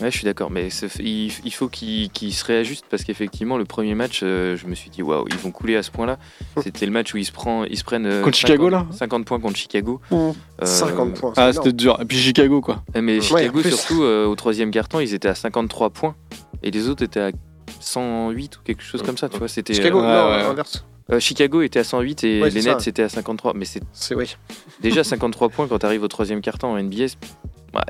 [0.00, 0.68] Ouais, je suis d'accord, mais
[1.00, 4.88] il, il faut qu'ils se réajustent parce qu'effectivement, le premier match, euh, je me suis
[4.90, 6.18] dit, waouh, ils vont couler à ce point-là.
[6.62, 8.06] C'était le match où ils se, prend, ils se prennent.
[8.06, 10.00] euh, Contre Chicago, 50 là 50 points contre Chicago.
[10.10, 10.14] Mmh.
[10.16, 10.32] Euh,
[10.64, 11.32] 50 points.
[11.36, 11.98] Ah, c'était dur.
[12.00, 12.82] Et puis Chicago, quoi.
[12.94, 16.14] eh, Mais Ouais, Chicago, surtout, euh, au troisième quart-temps, ils étaient à 53 points
[16.62, 17.30] et les autres étaient à
[17.80, 19.48] 108 ou quelque chose comme ça, tu vois.
[19.48, 20.50] C'était, Chicago, euh, Ouais, non, ouais.
[20.52, 20.84] inverse.
[21.12, 23.52] Euh, Chicago était à 108 et Ouais, les Nets étaient à 53.
[23.54, 24.36] Mais c'est C'est oui.
[24.80, 27.04] déjà 53 points quand tu arrives au troisième quart-temps en NBA.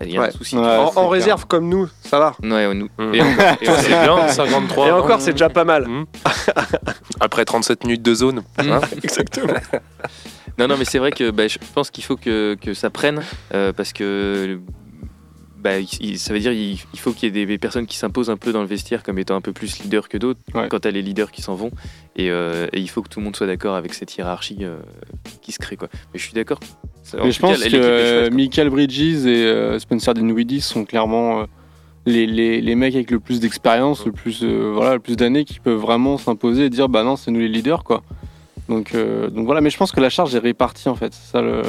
[0.02, 0.28] Il y a Ouais.
[0.28, 0.56] un souci.
[0.58, 0.62] Ouais.
[0.96, 2.36] en réserve comme nous, ça va.
[2.42, 2.88] Ouais, nous.
[2.98, 3.14] Mm.
[3.14, 4.86] Et encore, et C'est bien, 53.
[4.88, 5.86] Et encore, c'est déjà pas mal.
[5.88, 6.04] Mm.
[7.20, 8.42] Après 37 minutes de zone.
[8.58, 8.80] hein.
[9.02, 9.54] Exactement.
[10.58, 13.22] Non, non, mais c'est vrai que bah, je pense qu'il faut que, que ça prenne
[13.54, 14.60] euh, parce que
[15.62, 18.30] bah, il- ça veut dire il, il faut qu'il y ait des, personnes qui s'imposent
[18.30, 20.68] un peu dans le vestiaire comme étant un peu plus leaders que d'autres Ouais.
[20.70, 21.70] quand t'as les leaders qui s'en vont
[22.16, 24.78] et, euh, et il faut que tout le monde soit d'accord avec cette hiérarchie euh,
[25.42, 25.88] qui se crée quoi.
[26.12, 26.58] Mais je suis d'accord.
[27.22, 28.32] Mais je pense cas, que chouette.
[28.32, 31.44] Michael Bridges et euh, Spencer Dinwiddie sont clairement
[32.06, 35.60] les, les, les mecs avec le plus d'expérience, le plus voilà, le plus d'années qui
[35.60, 38.02] peuvent vraiment s'imposer et dire bah non c'est nous les leaders quoi.
[38.68, 41.12] Donc donc voilà, mais je pense que la charge est répartie en fait.
[41.12, 41.62] Ça le.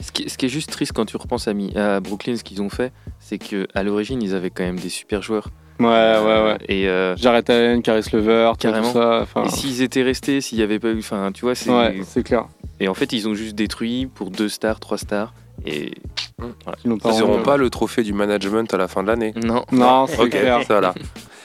[0.00, 2.44] Ce qui, ce qui est juste triste quand tu repenses à, Mi- à Brooklyn, ce
[2.44, 5.48] qu'ils ont fait, c'est que à l'origine ils avaient quand même des super joueurs.
[5.80, 6.56] Ouais ouais ouais.
[6.68, 8.92] Et, euh, Jared Allen, Caris Levert, tout Carrément.
[8.92, 9.20] ça.
[9.22, 12.00] Enfin, et s'ils étaient restés, s'il n'y avait pas eu, enfin tu vois, c'est ouais,
[12.04, 12.46] c'est clair.
[12.80, 15.34] Et en fait, ils ont juste détruit pour deux stars, trois stars.
[15.66, 15.92] Et
[16.40, 17.10] Ils pas.
[17.12, 19.32] Ils n'auront pas le trophée du management à la fin de l'année.
[19.42, 19.64] non.
[19.72, 20.60] Non, c'est Ok, clair.
[20.66, 20.94] ça là.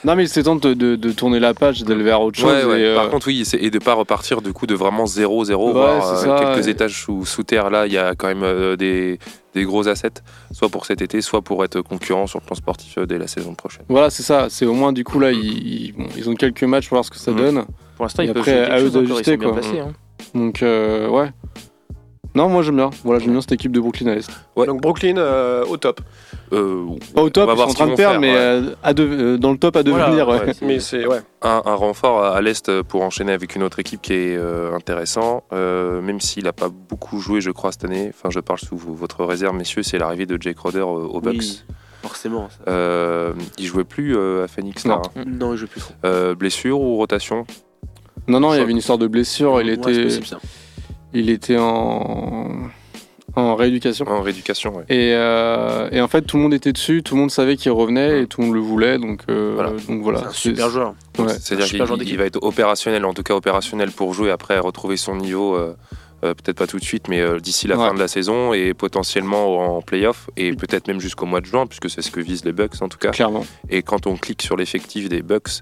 [0.04, 2.52] Non mais c'est temps de, de, de tourner la page, d'aller vers autre chose.
[2.52, 2.80] Ouais, ouais.
[2.80, 5.72] et, euh, Par contre, oui, et de pas repartir du coup de vraiment 0-0, Ouais,
[5.72, 6.70] voire c'est euh, ça, quelques ouais.
[6.70, 7.70] étages sous, sous terre.
[7.70, 9.18] Là, il y a quand même euh, des,
[9.54, 10.10] des gros assets,
[10.52, 13.54] soit pour cet été, soit pour être concurrent sur le plan sportif dès la saison
[13.54, 13.84] prochaine.
[13.88, 14.48] Voilà, c'est ça.
[14.50, 15.38] C'est au moins du coup là, ils,
[15.86, 17.36] ils- bon, ils ont quelques matchs pour voir ce que ça Mhm.
[17.38, 17.64] donne.
[17.96, 19.52] Pour l'instant, Et ils peuvent après, jouer à eux d'ajuster, quoi.
[19.54, 19.78] placés.
[19.80, 19.92] hein.
[20.34, 21.30] Donc euh, ouais.
[22.34, 22.90] Non, moi j'aime bien.
[23.04, 24.28] Voilà, j'aime bien cette équipe de Brooklyn à l'Est.
[24.56, 24.66] Ouais.
[24.66, 26.00] Donc Brooklyn euh, au top.
[26.52, 28.12] Euh, Pas au top, On va ils voir sont en ce train de vont perdre,
[28.12, 28.36] faire, mais ouais.
[28.36, 30.28] euh, à de- euh, dans le top à Voilà, devenir.
[30.28, 30.40] ouais.
[30.46, 30.52] ouais.
[30.62, 31.20] Mais c'est ouais.
[31.42, 35.44] un, un renfort à l'Est pour enchaîner avec une autre équipe qui est euh, intéressant,
[35.52, 38.10] euh, même s'il n'a pas beaucoup joué, je crois, cette année.
[38.12, 41.36] Enfin, je parle sous votre réserve, messieurs, c'est l'arrivée de Jake Roder au, au Bucks.
[41.38, 41.62] Oui,
[42.02, 42.48] forcément.
[42.50, 42.70] ça.
[42.72, 44.96] Euh, il jouait plus euh, à Phoenix, là.
[44.96, 45.02] Non.
[45.22, 45.24] hein.
[45.26, 45.94] Non, je joue plus trop.
[46.04, 47.46] Euh, blessure ou rotation?
[48.26, 49.60] Non, non, il y avait une histoire de blessure.
[49.62, 50.38] Il Ouais, c'est était, possible, ça.
[51.14, 52.50] Il était en
[53.36, 54.06] en rééducation.
[54.08, 54.76] en rééducation.
[54.76, 54.84] ouais.
[54.88, 57.72] Et, euh, et en fait, tout le monde était dessus, tout le monde savait qu'il
[57.72, 58.98] revenait et tout le monde le voulait.
[58.98, 59.70] Donc euh, Voilà.
[59.88, 60.20] donc voilà.
[60.20, 60.94] C'est un super joueur.
[61.18, 61.28] Ouais.
[61.28, 61.66] C'est-à-dire
[62.04, 65.56] qu'il va être opérationnel, en tout cas opérationnel pour jouer après retrouver son niveau.
[65.56, 65.74] euh,
[66.32, 67.88] peut-être pas tout de suite, mais euh, d'ici la Ouais.
[67.88, 71.66] fin de la saison et potentiellement en playoff et peut-être même jusqu'au mois de juin,
[71.66, 73.10] puisque c'est ce que visent les Bucks en tout cas.
[73.10, 73.44] Clairement.
[73.68, 75.60] Et quand on clique sur l'effectif des Bucks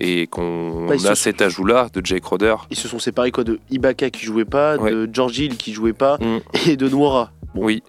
[0.00, 3.58] et qu'on Bah, a cet ajout-là de Jake Roder, Ils se sont séparés quoi de
[3.70, 4.90] Ibaka qui jouait pas, Ouais.
[4.90, 6.38] de George Hill qui jouait pas Mm.
[6.68, 7.30] et de Noira.
[7.54, 7.64] Bon.
[7.66, 7.82] oui,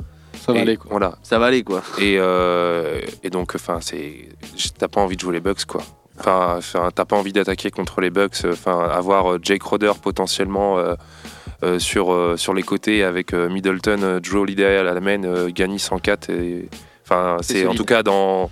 [0.45, 0.87] Ça va et aller quoi.
[0.91, 1.17] Voilà.
[1.23, 1.81] Ça va aller quoi.
[1.99, 4.29] Et, euh, et donc, enfin, c'est,
[4.77, 5.81] t'as pas envie de jouer les Bucks, quoi.
[6.19, 6.59] Enfin,
[6.93, 8.45] t'as pas envie d'attaquer contre les Bucks.
[8.45, 10.95] Enfin, avoir euh, Jake Roder potentiellement euh, euh,
[11.79, 15.49] sur euh, sur les côtés avec euh, Middleton, euh, Drew Holiday à la main, euh,
[15.49, 16.29] Gagny 104.
[16.29, 16.69] Et,
[17.03, 18.49] enfin, C'est en tout cas dans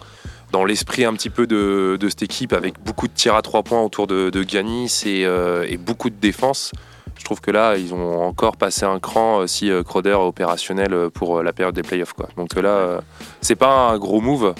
[0.52, 3.64] dans l'esprit un petit peu de, de cette équipe avec beaucoup de tirs à trois
[3.64, 6.72] points autour de, de Giannis et, euh, et beaucoup de défense.
[7.18, 10.16] Je trouve que là, ils ont encore passé un cran euh, si euh, Crowder est
[10.16, 12.14] opérationnel euh, pour euh, la période des playoffs.
[12.14, 12.28] Quoi.
[12.36, 13.02] Donc euh, là, euh,
[13.42, 14.54] c'est pas un gros move,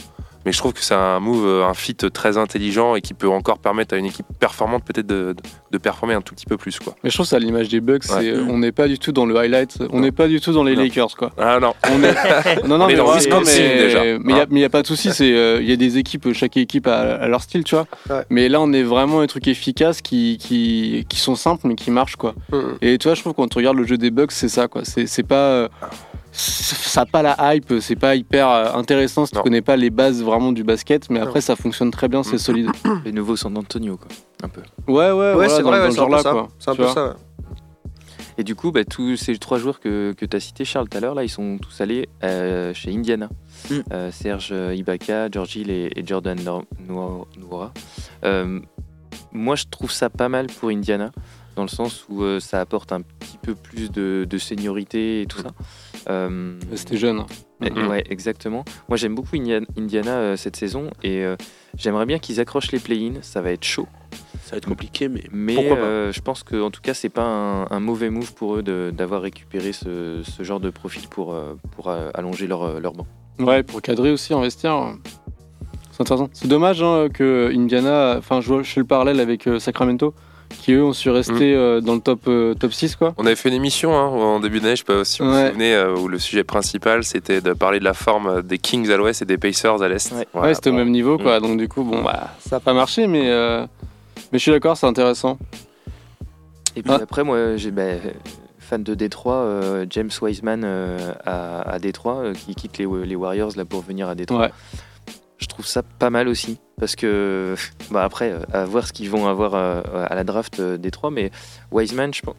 [0.46, 3.30] mais je trouve que c'est un move, euh, un fit très intelligent et qui peut
[3.30, 5.36] encore permettre à une équipe performante peut-être de,
[5.72, 6.80] de- performer un tout petit peu plus.
[6.80, 6.96] Quoi.
[7.04, 8.22] Mais je trouve ça à l'image des Bucks, Ouais.
[8.22, 10.02] c'est, euh, on n'est pas du tout dans le highlight, on Non.
[10.02, 10.84] n'est pas du tout dans les Non.
[10.84, 11.32] Lakers quoi.
[11.38, 12.14] Ah non, On est...
[12.68, 14.04] non, non, On est mais, dans ouais, Wisconsin, mais, déjà.
[14.04, 14.46] Mais il Ah.
[14.52, 17.16] n'y a, pas de souci, c'est euh, il y a des équipes, chaque équipe a,
[17.16, 17.88] a leur style, tu vois.
[18.10, 18.24] Ouais.
[18.30, 21.90] Mais là, on est vraiment un truc efficace qui, qui, qui sont simples mais qui
[21.92, 22.36] marchent quoi.
[22.52, 22.78] Mhm.
[22.82, 24.82] Et tu vois, je trouve quand tu regardes le jeu des Bucks, c'est ça quoi.
[24.86, 25.36] C'est, c'est pas.
[25.36, 25.68] euh,
[26.34, 29.44] ça n'a pas la hype, c'est pas hyper euh, intéressant si tu Non.
[29.44, 32.38] connais pas les bases vraiment du basket, mais après ça fonctionne très bien, c'est Mhm.
[32.40, 32.70] solide.
[33.06, 34.08] Les nouveaux San Antonio, quoi.
[34.44, 34.62] Un peu.
[34.88, 36.32] Ouais, ouais, Ouais, voilà, c'est vrai, ouais, ce c'est un peu genre-là ça.
[36.32, 36.48] quoi.
[36.60, 36.94] C'est un peu vois.
[36.94, 37.16] ça.
[38.38, 40.98] Et du coup, bah, tous ces trois joueurs que, que tu as cités, Charles, tout
[40.98, 43.30] à l'heure, là, ils sont tous allés euh, chez Indiana.
[43.70, 43.76] Mm.
[43.92, 46.40] Euh, Serge euh, Ibaka, George Hill et, et Jordan.
[48.24, 48.60] Euh,
[49.32, 51.12] moi, je trouve ça pas mal pour Indiana,
[51.62, 55.26] dans le sens où euh, ça apporte un petit peu plus de, de seniorité et
[55.28, 55.50] tout ça.
[56.10, 57.24] Euh, C'était jeune.
[57.60, 57.88] Mhm.
[57.88, 58.66] Ouais, exactement.
[58.90, 61.36] Moi, j'aime beaucoup Indiana, euh, cette saison et euh,
[61.78, 63.22] j'aimerais bien qu'ils accrochent les play-in.
[63.22, 63.88] Ça va être chaud.
[64.44, 66.96] Ça va être compliqué, mais Mais Pourquoi pas euh, je pense que en tout cas
[66.96, 71.08] c'est pas un, un mauvais move pour eux d'avoir récupéré ce, ce genre de profil
[71.08, 73.06] pour, euh, pour euh, allonger leur, euh, leur banc.
[73.38, 74.74] Ouais, pour cadrer aussi, investir.
[74.76, 74.94] euh,
[75.92, 76.30] C'est intéressant.
[76.34, 80.16] C'est dommage hein, que Indiana, enfin, je, vois- je fais le parallèle avec euh, Sacramento,
[80.60, 83.14] qui eux ont su rester euh, dans le top, euh, top 6, quoi.
[83.18, 85.36] On avait fait une émission hein, en début d'année, je sais pas si vous vous
[85.36, 85.48] Ouais.
[85.50, 88.98] souvenez, euh, où le sujet principal c'était de parler de la forme des Kings à
[88.98, 90.12] l'ouest et des Pacers à l'est.
[90.12, 90.28] Ouais.
[90.34, 91.40] Voilà, ouais, c'était au même niveau, quoi.
[91.40, 91.44] Mm.
[91.44, 93.66] Donc, du coup, bon, bah, ça n'a pas marché, mais, euh,
[94.32, 95.38] mais je suis d'accord, c'est intéressant.
[96.76, 97.00] Et puis Ah.
[97.04, 97.84] après moi j'ai bah,
[98.60, 103.16] fan de Détroit, euh, James Wiseman euh, à, à Détroit euh, qui quitte les, les
[103.16, 104.50] Warriors là pour venir à Détroit.
[105.42, 107.56] Je trouve ça pas mal aussi parce que
[107.92, 111.12] bah après euh, à voir ce qu'ils vont avoir euh, à la draft euh, Détroit,
[111.12, 111.32] mais
[111.72, 112.36] Wiseman je pense.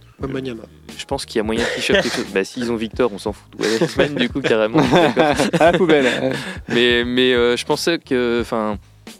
[0.96, 2.26] Je pense qu'il y a moyen qu'ils chope quelque chose.
[2.34, 4.78] Bah, s'ils ont Victor, on s'en fout Wiseman, du coup, carrément.
[5.58, 6.34] à la poubelle.
[6.68, 8.78] Mais, mais euh, je pensais que, enfin,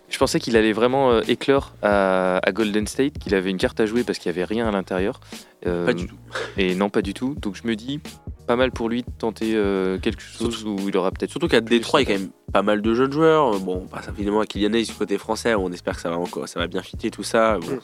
[0.09, 3.87] je pensais qu'il allait vraiment éclore à, à Golden State, qu'il avait une carte à
[3.87, 5.21] jouer parce qu'il n'y avait rien à l'intérieur.
[5.67, 6.17] Euh, pas du tout.
[6.57, 7.35] Et non, pas du tout.
[7.41, 8.01] Donc je me dis,
[8.47, 11.31] pas mal pour lui de tenter euh, quelque chose où il aura peut-être.
[11.31, 13.59] Surtout qu'à Détroit, il y a quand même pas mal de jeunes joueurs.
[13.61, 16.19] Bon, bah, ça évidemment à Kylian Hayes du côté français, on espère que ça va
[16.19, 17.59] encore, ça va bien fitter tout ça.
[17.59, 17.79] Bon, Mm.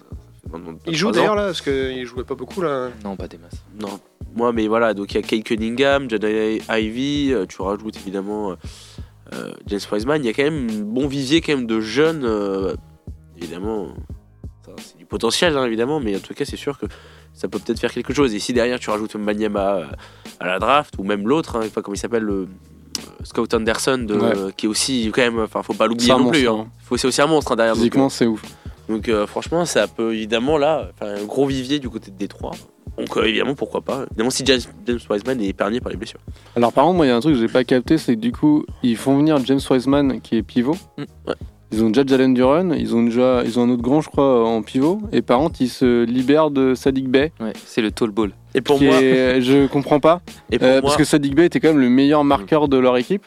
[0.77, 2.89] ça Il joue d'ailleurs là, parce qu'il jouait pas beaucoup là.
[3.05, 3.63] Non, pas des masses.
[3.79, 4.01] Non,
[4.35, 8.53] moi, mais voilà, donc il y a Kay Cunningham, Jaden Ivy, euh, tu rajoutes évidemment
[8.53, 8.55] euh,
[9.35, 10.23] euh, James Wiseman.
[10.25, 12.25] Il y a quand même un bon vivier quand même de jeunes.
[12.25, 12.75] euh,
[13.37, 13.89] évidemment,
[14.79, 16.87] c'est du potentiel hein, évidemment, mais en tout cas, c'est sûr que
[17.39, 18.35] ça peut peut-être faire quelque chose.
[18.35, 19.85] Et si derrière tu rajoutes Mbanyama euh,
[20.41, 22.45] à la draft, ou même l'autre, hein, enfin, comment il s'appelle, le euh,
[23.25, 24.33] Scout Anderson, de, Ouais.
[24.57, 26.49] qui est aussi quand même, enfin, faut pas l'oublier non plus.
[26.49, 26.67] hein.
[26.85, 27.75] Faut- C'est aussi un monstre hein, derrière.
[27.77, 28.43] Physiquement, c'est ouf.
[28.89, 32.53] donc euh, franchement, ça peut évidemment là, un gros vivier du côté de Détroit.
[32.97, 34.05] Donc euh, évidemment, pourquoi pas.
[34.11, 36.19] Évidemment, si James, James Wiseman est épargné par les blessures.
[36.57, 38.21] Alors, par contre, moi, il y a un truc que j'ai pas capté, c'est que
[38.21, 40.77] du coup, ils font venir James Wiseman, qui est pivot.
[40.97, 41.35] Mm, ouais.
[41.71, 44.49] Ils ont déjà Jalen Duran, ils ont déjà ils ont un autre grand, je crois,
[44.49, 45.03] en pivot.
[45.13, 47.31] Et par contre, ils se libèrent de Sadik Bey.
[47.41, 48.31] Ouais, c'est le tall ball.
[48.55, 50.23] Et pour moi, est- je comprends pas.
[50.51, 52.79] et pour Euh, moi, parce que Sadik Bey était quand même le meilleur marqueur de
[52.79, 53.23] leur équipe.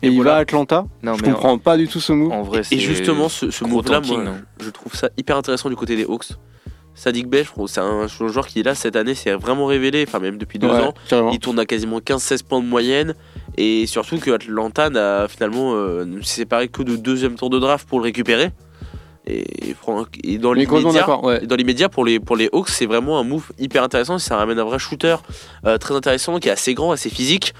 [0.00, 0.32] Et, Et il voilà.
[0.32, 0.84] va à Atlanta.
[1.02, 2.32] Non, je mais en, comprends pas du tout ce move.
[2.32, 2.74] en vrai, c'est.
[2.74, 6.30] et justement, ce, ce move-là, non je trouve ça hyper intéressant du côté des Hawks.
[6.94, 10.04] Sadik Bey, je trouve, c'est un joueur qui est là cette année, c'est vraiment révélé,
[10.06, 10.94] enfin même depuis deux Ouais, ans.
[11.08, 11.30] carrément.
[11.32, 13.14] Il tourne à quasiment 15-16 points de moyenne.
[13.56, 17.58] Et surtout que Atlanta n'a finalement euh, ne s'est séparé que de deuxième tour de
[17.58, 18.50] draft pour le récupérer.
[19.26, 19.76] Et,
[20.38, 21.24] dans l'immédiat.
[21.24, 21.46] Ouais.
[21.46, 24.18] Dans l'immédiat, pour les, pour les Hawks, c'est vraiment un move hyper intéressant.
[24.18, 25.16] Ça ramène un vrai shooter
[25.64, 27.54] euh, très intéressant, qui est assez grand, assez physique.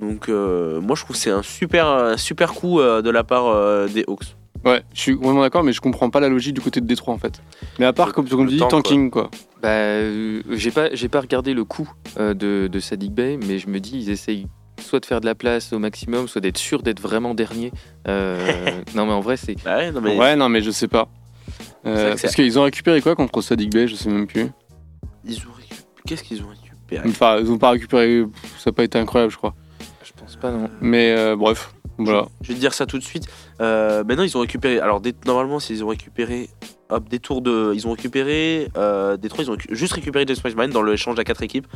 [0.00, 3.88] Donc, euh, moi, je trouve que c'est un super, un super coup de la part
[3.88, 4.36] des Hawks.
[4.68, 7.14] Ouais, je suis vraiment d'accord, mais je comprends pas la logique du côté de Détroit
[7.14, 7.40] en fait.
[7.78, 9.30] Mais à part, Le- comme, tu dis, tanking quoi.
[9.62, 13.58] Bah, euh, j'ai pas, j'ai pas regardé le coût euh, de, de Sadik Bey, mais
[13.58, 14.46] je me dis, ils essayent
[14.80, 17.72] soit de faire de la place au maximum, soit d'être sûr d'être vraiment dernier.
[18.06, 18.38] Euh,
[18.94, 19.56] non, mais en vrai, c'est.
[19.64, 21.08] Bah ouais, non, mais Ouais, non, mais je sais pas.
[21.86, 24.46] Euh, parce qu'ils ont récupéré quoi contre Sadik Bey, je sais même plus.
[25.24, 27.08] ils ont récup- Qu'est-ce qu'ils ont récupéré?
[27.08, 28.24] Enfin, ils ont pas récupéré,
[28.58, 29.54] ça n'a pas été incroyable, je crois.
[30.18, 30.68] Je pense pas, non.
[30.80, 32.26] Mais euh, bref, voilà.
[32.42, 33.24] Je vais te dire ça tout de suite.
[33.60, 34.78] Euh, maintenant, ils ont récupéré.
[34.80, 36.48] Alors, des- normalement, s'ils ont récupéré.
[36.90, 37.72] Hop, des tours de.
[37.74, 38.68] Ils ont récupéré.
[38.78, 41.42] Euh, des trois, ils ont récu- juste récupéré James Wiseman dans le échange à quatre
[41.42, 41.66] équipes.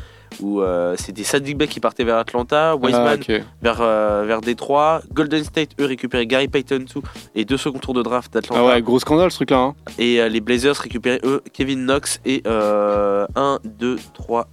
[0.41, 3.43] Où euh, c'était Sadik Bey qui partait vers Atlanta, Wiseman Ah, ok.
[3.61, 5.03] vers, euh, vers Détroit.
[5.13, 7.03] Golden State, eux, récupéraient Gary Payton tout
[7.35, 8.63] et deux seconds tours de draft d'Atlanta.
[8.65, 9.59] Ah ouais, gros scandale ce truc là.
[9.59, 9.75] Hein.
[9.99, 14.49] Et euh, les Blazers récupéraient, eux, Kevin Knox et 1, 2, 3,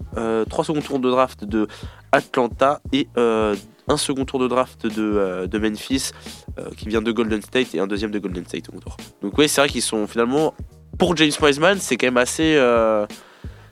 [0.50, 1.68] 3 seconds tours de draft de
[2.12, 3.56] Atlanta et euh,
[3.90, 6.12] un second tour de draft de, euh, de Memphis
[6.58, 8.70] euh, qui vient de Golden State et un deuxième de Golden State.
[8.74, 8.96] au tour.
[9.22, 10.54] Donc, oui, c'est vrai qu'ils sont finalement,
[10.98, 12.56] pour James Wiseman, c'est quand même assez.
[12.56, 13.06] euh,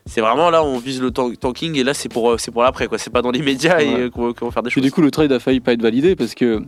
[0.05, 2.87] c'est vraiment là, on vise le tan- tanking et là, c'est pour, c'est pour l'après,
[2.87, 2.97] quoi.
[2.97, 4.09] C'est pas dans les médias et Ouais.
[4.09, 4.83] qu'on va faire des choses.
[4.83, 6.61] du coup, le trade a failli pas être validé parce que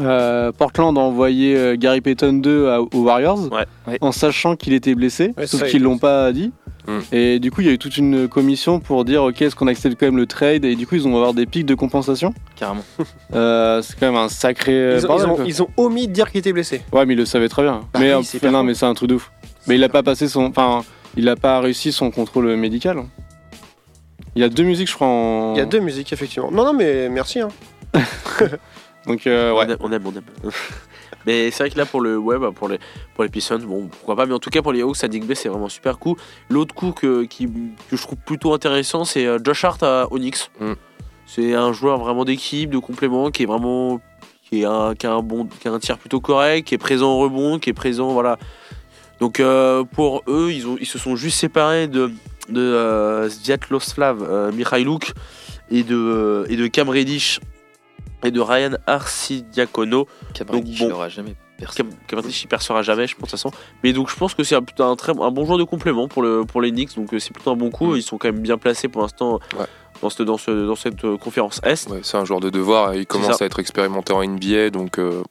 [0.00, 3.98] euh, Portland a envoyé Gary Payton 2 à- aux Warriors Ouais.
[4.00, 6.52] En sachant qu'il était blessé, Ouais, sauf qu'ils il- l'ont pas dit.
[6.86, 6.98] Mm.
[7.12, 9.66] Et du coup, il y a eu toute une commission pour dire ok, est-ce qu'on
[9.66, 12.34] accepte quand même le trade Et du coup, ils vont avoir des pics de compensation.
[12.56, 12.84] Carrément.
[13.34, 14.72] Euh, c'est quand même un sacré.
[14.72, 15.44] euh, Ils ont, bordel, ils ont- quoi.
[15.46, 16.82] ils ont omis de dire qu'il était blessé.
[16.92, 17.82] Ouais, mais il le savait très bien.
[17.92, 19.30] Bah mais oui, euh, c'est hyper non, mais c'est un truc de ouf.
[19.68, 20.82] Mais il a pas passé son, enfin,
[21.16, 23.04] il a pas réussi son contrôle médical.
[24.34, 25.06] Il y a deux musiques, je crois.
[25.06, 25.54] En...
[25.54, 26.50] Il y a deux musiques, effectivement.
[26.50, 27.40] Non, non, mais merci.
[27.40, 27.48] Hein.
[29.06, 29.64] Donc euh, ouais.
[29.64, 30.16] On aime, on aime, on
[30.48, 30.50] aime.
[31.26, 32.78] Mais c'est vrai que là, pour le web, pour les,
[33.14, 34.26] pour les Pistons, bon, pourquoi pas.
[34.26, 36.16] Mais en tout cas, pour les Hawks, Sadik B, c'est vraiment super cool.
[36.48, 37.46] L'autre coup que, qui,
[37.90, 40.50] que je trouve plutôt intéressant, c'est euh, Josh Hart à Onyx.
[40.60, 40.72] Mm.
[41.26, 44.00] C'est un joueur vraiment d'équipe, de complément, qui est vraiment.
[44.48, 46.78] Qui, est un, qui, a un bon, qui a un tir plutôt correct, qui est
[46.78, 48.12] présent au rebond, qui est présent.
[48.12, 48.36] Voilà.
[49.20, 52.10] Donc euh, pour eux, ils, ont, ils se sont juste séparés de,
[52.48, 55.12] de euh, Sviatoslav euh, Mikhailuk
[55.70, 57.38] et de, et de Cam Reddish
[58.24, 60.06] et de Ryan Arcidiacono.
[60.34, 60.86] Cabredish, bon.
[60.88, 61.90] il aura jamais personne.
[62.12, 63.50] Il percera jamais, je pense, de toute façon.
[63.84, 66.08] Mais donc je pense que c'est un, plutôt un, très, un bon joueur de complément
[66.08, 66.96] pour, le, pour les Knicks.
[66.96, 67.92] Donc euh, c'est plutôt un bon coup.
[67.92, 67.96] Mm.
[67.96, 69.66] Ils sont quand même bien placés pour l'instant Ouais.
[70.02, 71.88] dans, ce, dans, ce, dans cette euh, conférence Est.
[71.90, 72.94] Ouais, c'est un joueur de devoir.
[72.94, 75.22] Il commence à être expérimenté en NBA, donc euh,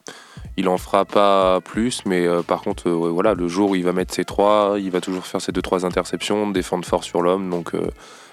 [0.57, 2.03] il en fera pas plus.
[2.05, 5.01] Mais euh, par contre, voilà, le jour où il va mettre ses trois, il va
[5.01, 7.49] toujours faire ses deux trois interceptions, défendre fort sur l'homme.
[7.49, 7.71] Donc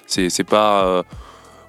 [0.06, 1.02] c'est pas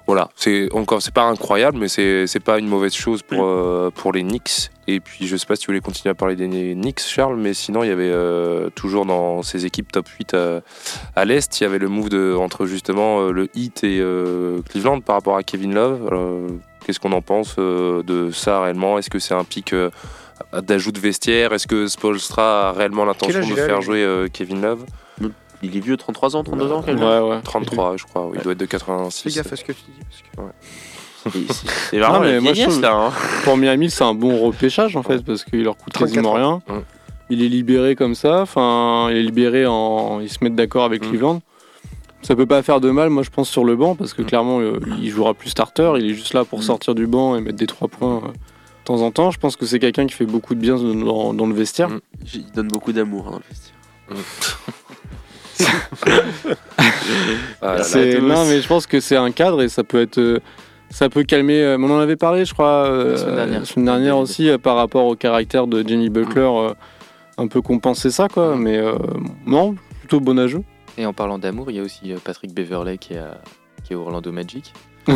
[0.08, 3.90] voilà, c'est encore c'est pas incroyable, mais c'est c'est pas une mauvaise chose pour euh,
[3.94, 4.70] pour les Knicks.
[4.86, 7.52] Et puis je sais pas si tu voulais continuer à parler des Knicks, Charles, mais
[7.52, 10.60] sinon il y avait euh, toujours dans ces équipes top 8 euh,
[11.14, 14.62] à l'est, il y avait le move de entre justement euh, le Heat et euh,
[14.62, 16.58] Cleveland par rapport à Kevin Love.
[16.86, 18.96] Qu'est-ce qu'on en pense de ça réellement?
[18.96, 19.74] Est-ce que c'est un pic
[20.54, 21.52] d'ajout de vestiaire?
[21.52, 24.86] Est-ce que Spolstra a réellement l'intention de faire jouer Kevin Love?
[25.62, 27.40] Il est vieux, 33 ans, 32 ans, Ouais, quelqu'un ouais.
[27.42, 28.30] 33, je crois.
[28.34, 29.36] Il doit être de Fais 86.
[29.36, 30.04] gaffe à ce que tu dis.
[30.36, 30.52] parce que-
[31.32, 32.92] C'est- C'est vraiment Non, mais la moi, je vieillesse, trouve- là.
[32.94, 33.12] hein.
[33.44, 36.62] Pour Miami, c'est un bon repêchage en fait parce qu'il leur coûte 34 quasiment rien.
[37.28, 38.40] Il est libéré comme ça.
[38.42, 40.20] Enfin, il est libéré en.
[40.20, 41.10] Ils se mettent d'accord avec Mm.
[41.10, 41.42] Cleveland.
[42.22, 44.26] Ça peut pas faire de mal, moi je pense sur le banc parce que Mm.
[44.26, 45.92] clairement euh, il jouera plus starter.
[45.98, 46.62] Il est juste là pour Mm.
[46.62, 49.30] sortir du banc et mettre des trois points euh, de temps en temps.
[49.30, 51.90] Je pense que c'est quelqu'un qui fait beaucoup de bien dans, dans le vestière.
[51.90, 52.00] Mm.
[52.34, 53.74] Il donne beaucoup d'amour hein, dans le vestiaire.
[57.62, 60.18] Ah, là, non, mais je pense que c'est un cadre et ça peut être.
[60.18, 60.38] euh,
[60.90, 61.60] ça peut calmer.
[61.62, 63.60] euh, on en avait parlé, je crois, euh, La semaine dernière.
[63.60, 66.48] la semaine dernière aussi, par rapport au caractère de Jenny Buckler,
[67.36, 68.56] un peu compenser ça, quoi.
[68.56, 68.94] Mais euh,
[69.46, 70.64] non, plutôt bon ajout.
[70.96, 73.38] Et en parlant d'amour, il y a aussi Patrick Beverley qui est, à-
[73.84, 74.72] qui est au Orlando Magic.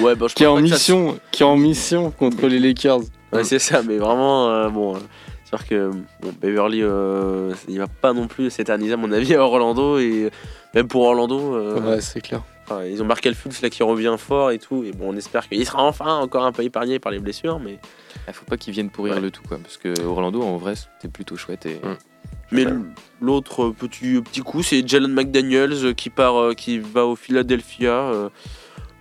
[0.00, 2.46] Ouais, bah, je qui est pense en que ça mission, qui est en mission contre
[2.46, 3.00] les Lakers.
[3.32, 4.96] Ouais, c'est ça, mais vraiment, euh, bon,
[5.48, 9.34] c'est sûr que bon, Beverly, euh, il va pas non plus s'éterniser, à mon avis,
[9.36, 10.30] à Orlando, et
[10.74, 12.42] même pour Orlando, euh, Ouais, c'est clair.
[12.64, 15.48] enfin, ils ont Markel Fultz là qui revient fort et tout, et bon, on espère
[15.48, 17.78] qu'il sera enfin encore un peu épargné par les blessures, mais,
[18.26, 19.20] Il faut pas qu'ils viennent pourrir Ouais.
[19.20, 21.64] le tout, quoi, parce que Orlando, en vrai, c'était plutôt chouette.
[21.66, 21.80] Et...
[22.50, 22.64] Mais
[23.20, 27.92] l'autre petit, petit coup, c'est Jalen McDaniels qui part, euh, qui va au Philadelphia.
[27.92, 28.28] euh,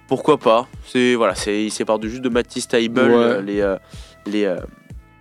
[0.07, 3.15] pourquoi pas C'est voilà, c'est il sépare de juste de Matisse Taibel, Ouais.
[3.15, 3.75] euh, les
[4.31, 4.55] les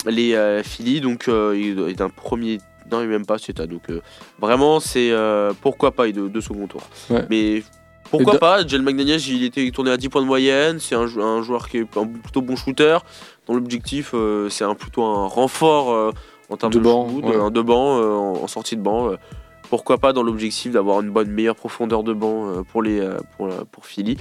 [0.06, 2.58] les euh, Phillies, donc euh, il est d'un premier
[2.92, 3.66] non, il même pas c'est ça.
[3.66, 4.02] Donc euh,
[4.38, 6.82] vraiment, c'est euh, pourquoi pas de, de second tour.
[7.08, 7.24] Ouais.
[7.30, 7.62] Mais
[8.10, 11.22] pourquoi pas Jalen McDaniels, il était tourné à 10 points de moyenne, c'est un, jou-
[11.22, 12.98] un joueur qui est un plutôt bon shooter.
[13.46, 16.12] Dans l'objectif, euh, c'est un plutôt un renfort
[16.50, 17.36] en termes De de, banc, shoot, ouais.
[17.36, 19.12] un de banc en, en sortie de banc.
[19.70, 23.00] pourquoi pas dans l'objectif d'avoir une bonne meilleure profondeur de banc pour les
[23.36, 24.18] pour, pour Philly.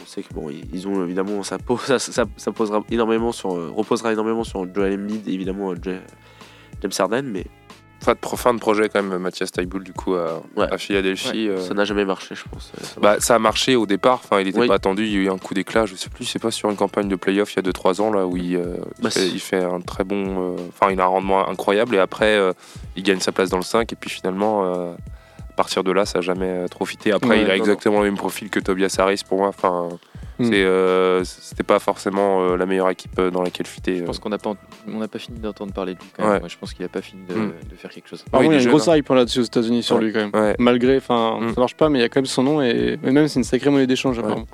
[0.00, 3.54] On sait que bon, ils- ont évidemment ça, pose- ça, ça- ça posera énormément sur
[3.56, 6.00] euh, reposera énormément sur Joel Embiid et évidemment euh, Ja-
[6.82, 7.44] James Harden, mais
[8.04, 10.66] Fin de, pro- fin de projet quand même, Mathias Taibul du coup à, Ouais.
[10.72, 11.46] à Philadelphie.
[11.48, 12.72] euh, ça n'a jamais marché, je pense.
[12.82, 14.66] ça bah, ça a marché au départ, enfin, il n'était Oui.
[14.66, 16.68] pas attendu, il y a eu un coup d'éclat, je sais plus, c'est pas sur
[16.68, 19.10] une campagne de playoff il y a 2-3 ans là où il, euh, il Bah,
[19.10, 22.40] fait, il fait un très bon, euh, enfin il a un rendement incroyable et après
[22.96, 24.96] il gagne sa place dans le 5 et puis finalement
[25.52, 27.12] à partir de là ça n'a jamais euh, trop fité.
[27.12, 29.88] Après Ouais, il a non, exactement le même profil que Tobias Harris pour moi, enfin
[30.38, 30.44] Mm.
[30.46, 33.98] c'est, euh, c'était pas forcément euh, la meilleure équipe dans laquelle fitter.
[33.98, 34.54] Je pense qu'on n'a pas,
[34.88, 36.32] on n'a pas fini d'entendre parler de lui quand même.
[36.32, 36.40] Ouais.
[36.40, 37.52] Moi, je pense qu'il a pas fini de, Mm.
[37.70, 38.24] de faire quelque chose.
[38.30, 40.04] Par contre, il y a est une grosse hype là-dessus aux États-Unis sur Ouais.
[40.04, 40.30] lui quand même.
[40.34, 40.56] Ouais.
[40.58, 41.54] Malgré, enfin, Mm.
[41.54, 43.40] ça marche pas, mais il y a quand même son nom et, et même c'est
[43.40, 44.46] une sacrée monnaie d'échange apparemment.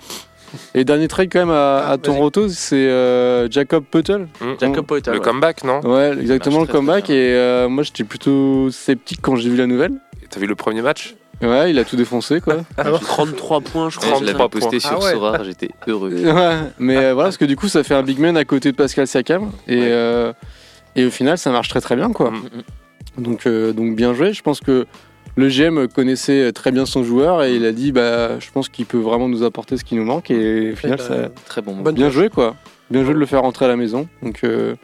[0.75, 1.97] Et dernier trade quand même à, Ah.
[1.99, 4.27] Toronto, c'est euh, Jacob Puttle.
[4.41, 4.47] Mm.
[4.61, 5.23] Jacob Poeltl, le ouais.
[5.25, 5.81] comeback non?
[5.83, 7.09] Ouais, exactement le comeback.
[7.09, 9.93] Et euh, moi, j'étais plutôt sceptique quand j'ai vu la nouvelle.
[10.31, 12.57] T'as vu le premier match Ouais, il a tout défoncé quoi.
[13.01, 14.19] 33 points, je Ouais, crois.
[14.19, 14.81] je l'avais 33 posté points.
[14.81, 15.13] sur Ah ouais.
[15.13, 16.11] Sora, j'étais heureux.
[16.13, 18.73] ouais, mais euh, voilà, parce que du coup, ça fait un big man à côté
[18.73, 19.51] de Pascal Siakam.
[19.69, 19.87] Et, Ouais.
[19.89, 20.33] euh,
[20.97, 22.31] et au final, ça marche très très bien quoi.
[22.33, 23.23] Mm.
[23.23, 24.33] Donc, euh, donc bien joué.
[24.33, 24.87] Je pense que
[25.37, 28.87] le GM connaissait très bien son joueur et il a dit bah, je pense qu'il
[28.87, 30.31] peut vraiment nous apporter ce qui nous manque.
[30.33, 32.57] Et au final, bah, ça, Très bon bien joué quoi.
[32.91, 34.09] Bien joué de le faire rentrer à la maison.
[34.23, 34.75] Donc, euh,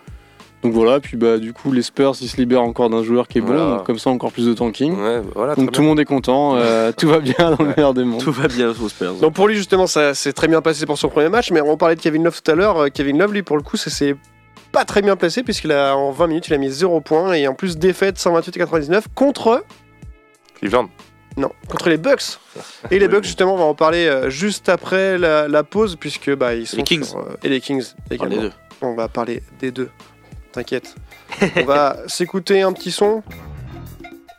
[0.64, 3.36] Donc voilà, puis bah du coup les Spurs ils se libèrent encore d'un joueur qui
[3.36, 4.98] est bon, donc comme ça encore plus de tanking.
[4.98, 7.92] Ouais, voilà, Donc tout le monde est content, euh, tout va bien dans le meilleur
[7.92, 8.22] des mondes.
[8.22, 9.12] Tout va bien aux Spurs.
[9.16, 11.76] Donc pour lui justement ça s'est très bien passé pour son premier match, mais on
[11.76, 12.78] parlait de Kevin Love tout à l'heure.
[12.84, 14.16] Euh, Kevin Love lui pour le coup ça s'est
[14.72, 17.46] pas très bien placé puisqu'il a en 20 minutes il a mis 0 points et
[17.46, 19.64] en plus défaite 128 à 99 contre
[20.58, 20.88] Cleveland.
[21.36, 22.38] non contre les Bucks.
[22.90, 26.34] Et les Bucks justement on va en parler euh, juste après la, la pause puisque
[26.34, 27.04] bah ils sont Les Kings.
[27.04, 28.48] sur, euh, et les Kings également.
[28.80, 29.90] On va parler des deux.
[30.54, 30.94] T'inquiète.
[31.56, 33.22] on va s'écouter un petit son.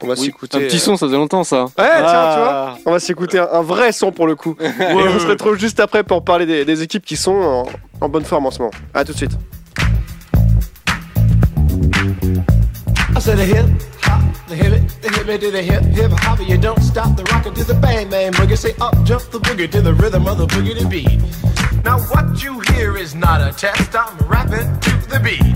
[0.01, 1.63] On va Oui, s'écouter un petit euh, son, ça faisait longtemps ça.
[1.63, 2.49] Ouais, tiens, tu vois.
[2.51, 2.77] Ah.
[2.85, 4.55] On va s'écouter un, un vrai son pour le coup.
[4.61, 7.65] Et on se retrouve juste après pour parler des, des équipes qui sont en,
[8.01, 8.71] en bonne forme en ce moment.
[8.93, 9.37] A tout de suite.
[13.17, 13.65] I said the hip
[14.03, 16.39] hop, the hip it, the hip it to the hip hip hop.
[16.47, 18.57] You don't stop the rockin' to the bang bang boogie.
[18.57, 21.19] Say up jump the boogie to the rhythm of the boogie to beat.
[21.85, 23.95] Now what you hear is not a test.
[23.95, 25.55] I'm rapping to the beat,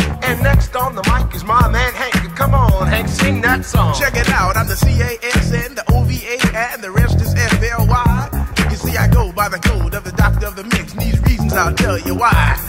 [0.31, 2.37] And next on the mic is my man Hank.
[2.37, 3.93] Come on, Hank, sing that song.
[3.99, 8.47] Check it out, I'm the C-A-S-N, the O-V-A, and the rest is F-L-Y.
[8.69, 11.19] You see, I go by the code of the doctor of the mix, and these
[11.23, 12.60] reasons I'll tell you why.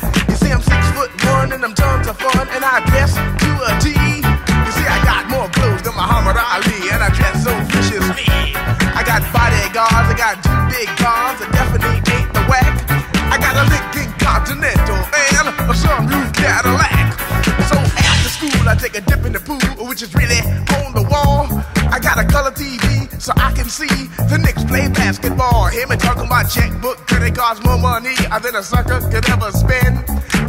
[25.82, 29.50] Him and talking my checkbook, could it cost more money than a sucker could ever
[29.50, 29.98] spend?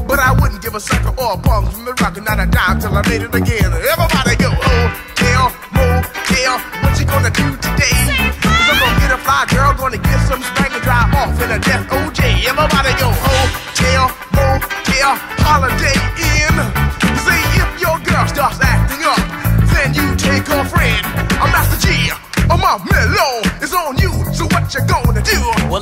[0.06, 2.46] But I wouldn't give a sucker or a punk from the rock, and not a
[2.46, 3.74] dime till I made it again.
[3.74, 4.86] Everybody go, oh,
[5.18, 7.98] hell, motel, what you gonna do today?
[8.46, 11.50] Cause I'm gonna get a fly girl, gonna get some spank and drive off in
[11.50, 12.46] a death OJ.
[12.46, 13.63] Everybody go, hotel,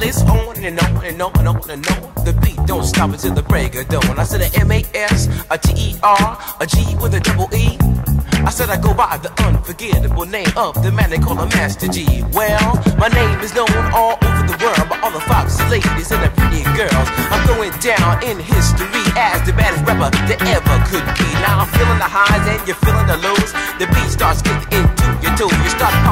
[0.04, 2.26] it's on and on and on and on and on.
[2.26, 4.18] The beat don't stop until the break of dawn.
[4.18, 7.49] I said a M A S, a T E R, a G with a double
[7.54, 7.78] E.
[8.41, 11.88] I said I go by the unforgettable name of the man they call a Master
[11.88, 12.24] G.
[12.34, 16.24] Well, my name is known all over the world by all the foxy ladies and
[16.24, 17.08] the pretty girls.
[17.30, 21.30] I'm going down in history as the baddest rapper that ever could be.
[21.45, 23.52] Now I'm feeling the highs and you're feeling the lows.
[23.78, 24.91] The beat starts getting.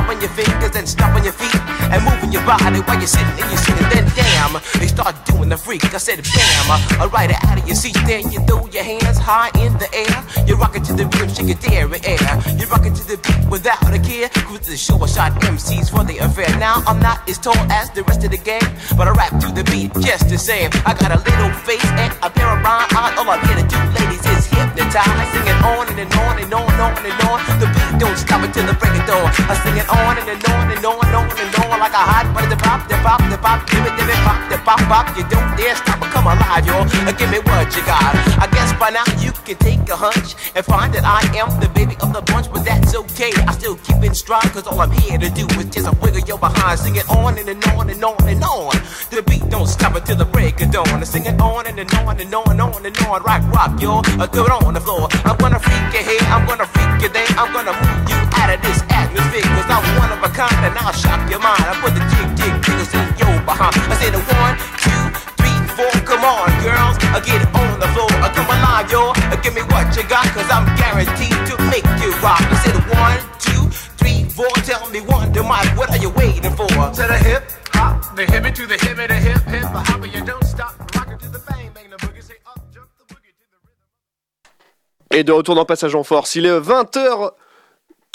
[0.09, 1.61] Pumping your fingers and stomping your feet
[1.93, 3.89] and moving your body while you're sitting and you're sitting.
[3.93, 5.85] Then damn, they start doing the freak.
[5.93, 7.93] I said bam, it out of your seat.
[8.07, 10.45] Then you throw your hands high in the air.
[10.47, 12.41] You're rocking to the rhythm, shake your dairy air.
[12.57, 14.29] You're rocking to the beat without a care.
[14.49, 16.49] Cruise the show, I shot MCs for the affair.
[16.57, 18.65] Now I'm not as tall as the rest of the gang,
[18.97, 20.71] but I rap to the beat just the same.
[20.89, 23.13] I got a little face and a pair of rhyme eyes.
[23.13, 25.29] All I'm here to do, ladies, is hypnotize.
[25.37, 27.37] Singing on and, and on and on and on and on.
[27.61, 29.29] The beat don't stop until the break of dawn.
[29.45, 32.03] I sing it on and, and on and on and on and on like a
[32.03, 32.55] hot butter.
[32.59, 35.05] Pop, the pop, the pop, give it, give it, pop, the pop, pop.
[35.17, 36.87] You don't dare stop or come alive, y'all.
[37.07, 38.15] Uh, Give me what you got.
[38.39, 41.69] I guess by now you can take a hunch and find that I am the
[41.69, 43.31] baby of the bunch, but that's okay.
[43.47, 46.21] I still keep it strong, cause all I'm here to do is just a wiggle
[46.27, 46.79] your behind.
[46.79, 48.75] Sing it on and, and on and on and on.
[49.11, 50.87] The beat don't stop until the break of dawn.
[50.87, 53.23] I sing it on and, and on and on and on and on.
[53.23, 54.03] Rock, rock, y'all.
[54.19, 55.07] Uh, do it on the floor.
[55.25, 57.27] I'm gonna freak you here, I'm gonna freak you there.
[57.37, 60.77] I'm gonna move you out of this atmosphere, cause I'm one of a kind and
[60.77, 61.61] I'll shock your mind.
[61.65, 63.73] I put the jig, jig, jiggles in your behind.
[63.89, 65.03] I said a one, two,
[65.41, 65.91] three, four.
[66.05, 66.97] Come on, girls.
[67.13, 68.11] I get on the floor.
[68.21, 69.13] I come alive, yo.
[69.41, 72.41] Give me what you got, cause I'm guaranteed to make you rock.
[72.41, 74.49] I said one, two, three, four.
[74.63, 76.67] Tell me one, to Mike, what are you waiting for?
[76.67, 77.43] To the hip
[77.73, 80.75] hop, the hippie to the hippie, the hip hip, the hopper, you don't stop.
[80.91, 85.17] To the bang, bang, the boogie, say up, jump the boogie to the rhythm.
[85.17, 86.59] Et de retour dans Passage en Force, il est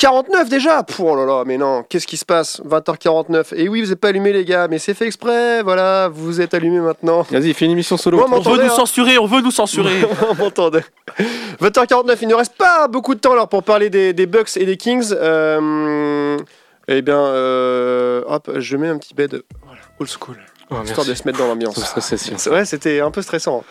[0.01, 2.61] 20h49 déjà Pouh, Oh là là, mais non, qu'est-ce qui se passe?
[2.63, 3.55] 20h49.
[3.55, 6.55] Et oui, vous n'êtes pas allumé les gars, mais c'est fait exprès, voilà, vous êtes
[6.55, 7.23] allumés maintenant.
[7.31, 8.19] Vas-y, fais une émission solo.
[8.19, 10.05] Moi, On veut nous hein censurer, on veut nous censurer.
[10.31, 10.85] On m'entendait.
[11.61, 14.67] 20h49, il ne reste pas beaucoup de temps alors pour parler des, des Bucks et
[14.67, 15.13] des Kings.
[15.13, 16.37] Euh,
[16.89, 20.37] eh bien, euh, hop, je mets un petit bed voilà, old school,
[20.71, 21.77] Ouais, histoire de se mettre dans l'ambiance.
[22.47, 23.65] Ouais, c'était un peu stressant.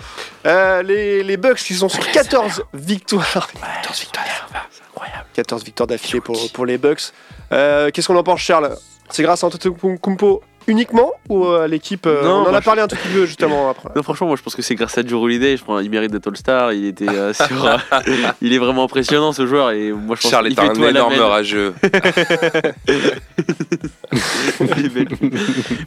[0.46, 3.50] Euh, les, les Bucks qui sont sur 14 victoires.
[3.82, 4.48] 14 victoires.
[5.34, 7.12] 14 victoires d'affilée pour, pour les Bucks.
[7.52, 8.76] Euh, Qu'est-ce qu'on en pense, Charles?
[9.10, 12.88] C'est grâce à Antetokounmpo uniquement ou à l'équipe euh, Non, On en a parlé un
[12.88, 13.90] tout petit peu justement après.
[13.96, 15.58] Non, franchement, moi je pense que c'est grâce à Drew Holiday.
[15.58, 16.74] Je prends, il mérite d'être All-Star.
[16.74, 17.78] Il était euh, sur, euh,
[18.42, 21.74] il est vraiment impressionnant ce joueur et moi je pense Charles est un énorme rageux.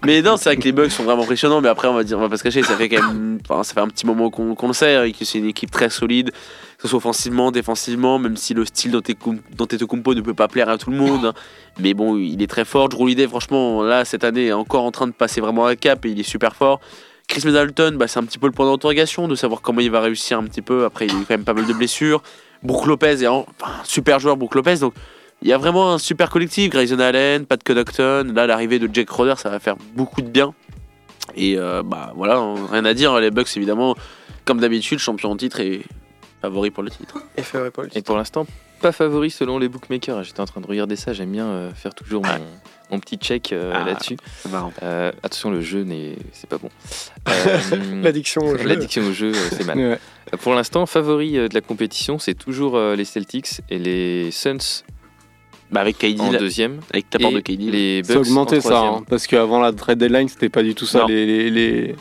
[0.04, 1.60] mais non, c'est vrai que les Bucks sont vraiment impressionnants.
[1.60, 3.62] Mais après, on va dire, on va pas se cacher, ça fait quand même, enfin,
[3.62, 6.30] ça fait un petit moment qu'on le sait et que c'est une équipe très solide,
[6.30, 10.68] que ce soit offensivement, défensivement, même si le style d'Antetokoun- d'Antetokounmpo ne peut pas plaire
[10.68, 11.32] à tout le monde.
[11.78, 12.88] Mais bon, il est très fort.
[12.88, 16.04] Drew Holiday, franchement, là cette année, est encore en train de passer vraiment un cap
[16.04, 16.80] et il est super fort.
[17.28, 20.00] Chris Middleton, bah, c'est un petit peu le point d'interrogation de savoir comment il va
[20.00, 20.84] réussir un petit peu.
[20.84, 22.22] Après, il a eu quand même pas mal de blessures.
[22.62, 23.44] Brook Lopez est un
[23.84, 24.76] super joueur, Brook Lopez.
[24.76, 24.94] Donc,
[25.42, 26.70] il y a vraiment un super collectif.
[26.70, 28.32] Grayson Allen, Pat Connaughton.
[28.34, 30.54] Là, l'arrivée de Jake Roder, ça va faire beaucoup de bien.
[31.36, 32.40] Et euh, bah voilà,
[32.70, 33.18] rien à dire.
[33.18, 33.96] Les Bucks, évidemment,
[34.44, 35.82] comme d'habitude, champion en titre et
[36.42, 37.18] favori pour le titre.
[37.94, 38.46] Et pour l'instant,
[38.80, 40.22] pas favori selon les bookmakers.
[40.24, 42.44] J'étais en train de regarder ça, j'aime bien euh, faire toujours mon,
[42.90, 43.84] mon petit check euh, Ah.
[43.84, 44.16] là-dessus.
[44.42, 44.72] C'est marrant.
[44.82, 46.16] Euh, attention, le jeu, n'est...
[46.32, 46.68] c'est pas bon.
[47.28, 48.64] Euh, L'addiction au jeu.
[48.68, 49.76] L'addiction au jeu, c'est mal.
[49.78, 49.98] Ouais.
[50.40, 54.84] Pour l'instant, favori euh, de la compétition, c'est toujours euh, les Celtics et les Suns
[55.72, 56.80] Bah, avec KD, en deuxième.
[56.92, 57.60] avec l'apport et de KD.
[57.70, 60.74] les C'est Bucks augmenté en ça, hein, parce qu'avant la trade deadline, c'était pas du
[60.76, 61.06] tout ça Non.
[61.08, 61.96] les, les, les,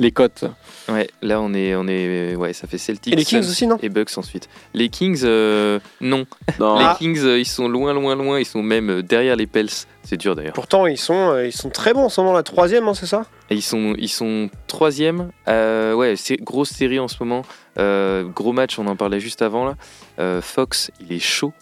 [0.00, 0.44] les cotes.
[0.88, 3.12] Ouais, là on est, on est, ouais, ça fait Celtics.
[3.12, 4.48] Et les Kings aussi, non Et Bucks ensuite.
[4.74, 6.26] Les Kings, euh, non.
[6.58, 6.96] Non, Les Ah.
[6.98, 8.40] Kings, euh, ils sont loin, loin, loin.
[8.40, 9.68] Ils sont même euh, derrière les Pels.
[10.02, 10.54] C'est dur d'ailleurs.
[10.54, 13.06] Pourtant, ils sont, euh, ils sont très bons en ce moment, la troisième, hein, c'est
[13.06, 15.30] ça Et ils sont, ils sont troisième.
[15.46, 17.42] Euh, ouais, c'est grosse série en ce moment.
[17.78, 19.76] Euh, gros match, on en parlait juste avant là.
[20.18, 21.52] Euh, Fox, il est chaud.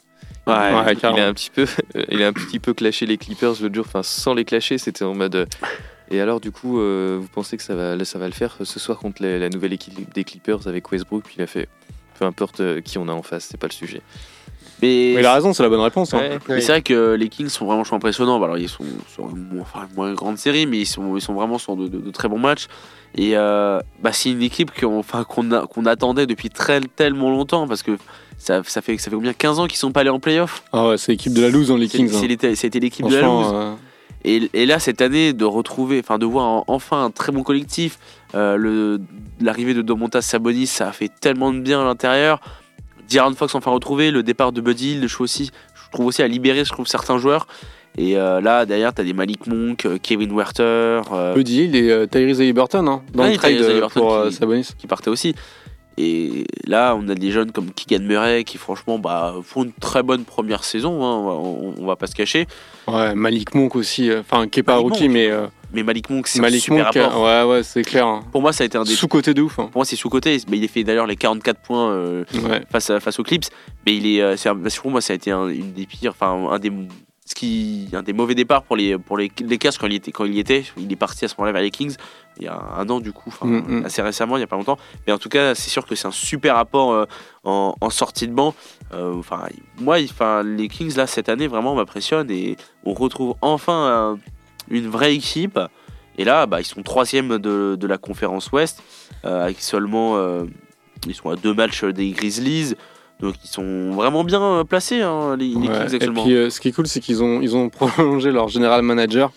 [0.46, 1.66] Ouais, Ouais, il a un petit peu,
[2.10, 3.84] il a un petit peu clashé les Clippers l'autre jour.
[3.86, 5.46] Enfin, sans les clasher, c'était en mode.
[6.10, 8.78] Et alors, du coup, euh, vous pensez que ça va, ça va le faire ce
[8.80, 11.24] soir contre la, la nouvelle équipe des Clippers avec Westbrook?
[11.24, 11.68] Puis il a fait.
[12.18, 14.00] Peu importe euh, qui on a en face, c'est pas le sujet.
[14.82, 16.12] mais Mais il a raison, c'est la bonne réponse.
[16.14, 16.18] hein.
[16.18, 16.38] Ouais.
[16.48, 18.40] Mais c'est vrai que les Kings sont vraiment impressionnants.
[18.40, 18.82] Bah, Alors, ils sont
[19.14, 21.76] sur une moins, enfin, une moins grande série, mais ils sont, ils sont vraiment sur
[21.76, 22.66] de, de- de très bons matchs.
[23.14, 25.24] Et euh, bah, c'est une équipe qu'on enfin,
[25.86, 27.92] attendait depuis très, tellement longtemps parce que
[28.36, 30.64] ça, ça, fait, ça fait combien 15 ans qu'ils sont pas allés en playoff?
[30.72, 32.10] Ah ouais, c'est l'équipe de la loose dans les C'est- Kings.
[32.14, 32.54] hein.
[32.56, 33.46] C'était l'équipe de la loose.
[33.54, 33.74] Euh,
[34.24, 37.42] Et, et là, cette année, de retrouver, enfin, de voir en- enfin un très bon
[37.42, 37.98] collectif,
[38.34, 38.98] euh,
[39.40, 42.40] l'arrivée de Domontas Sabonis, ça a fait tellement de bien à l'intérieur.
[43.10, 46.22] D'Aaron Fox enfin retrouvé, le départ de Buddy Hield, je trouve aussi, je trouve aussi
[46.22, 47.46] à libérer, je trouve certains joueurs.
[47.96, 52.06] Et euh, là, derrière, t'as des Malik Monk, euh, Kevin Werther, euh, Buddy Hield et
[52.08, 54.68] Tyrese Haliburton hein, dans Ouais, le trade pour qui- Sabonis.
[54.78, 55.34] qui partaient aussi.
[56.00, 60.04] Et là, on a des jeunes comme Keegan Murray qui, franchement, bah, font une très
[60.04, 61.04] bonne première saison.
[61.04, 61.32] hein, on, va,
[61.82, 62.46] on- va pas se cacher.
[62.86, 66.28] Ouais, Malik Monk aussi, euh, enfin qui est pas rookie, mais euh, Mais Malik Monk,
[66.28, 66.94] c'est Malik super Monk,
[67.24, 68.06] ouais, ouais, c'est clair.
[68.06, 68.20] hein.
[68.30, 69.58] Pour moi, ça a été un des Sous-côté de ouf.
[69.58, 69.68] hein.
[69.72, 70.38] Pour moi, c'est sous-côté.
[70.48, 72.62] Mais il a fait d'ailleurs les 44 points euh, Ouais.
[72.70, 73.46] face, à- face aux Clips.
[73.84, 74.22] Mais il est,
[74.80, 76.70] pour moi, ça a été un, une des pires, enfin, un des,
[77.28, 80.24] ce qui, un des mauvais départs pour les, pour les Lakers quand il, était, quand
[80.24, 80.64] il y était.
[80.78, 81.94] Il est parti à ce moment-là vers les Kings
[82.40, 83.84] il y a un an, du coup, Mm, mm.
[83.84, 84.78] assez récemment, il n'y a pas longtemps.
[85.06, 87.04] Mais en tout cas, c'est sûr que c'est un super apport euh,
[87.42, 88.54] en, en sortie de banc.
[88.94, 89.42] Euh, Enfin,
[89.80, 94.18] moi, enfin, les Kings, là, cette année, vraiment m'impressionnent et on retrouve enfin un-
[94.70, 95.58] une vraie équipe.
[96.16, 98.82] Et là, bah, ils sont troisième de, de la conférence Ouest,
[99.24, 100.16] euh, avec seulement.
[101.06, 102.74] ils sont à deux matchs des Grizzlies.
[103.20, 105.62] Donc ils sont vraiment bien euh, placés, hein, les, Ouais.
[105.62, 106.22] Kings Et actuellement.
[106.24, 109.32] puis euh, ce qui est cool, c'est qu'ils ont, ils ont prolongé leur général manager.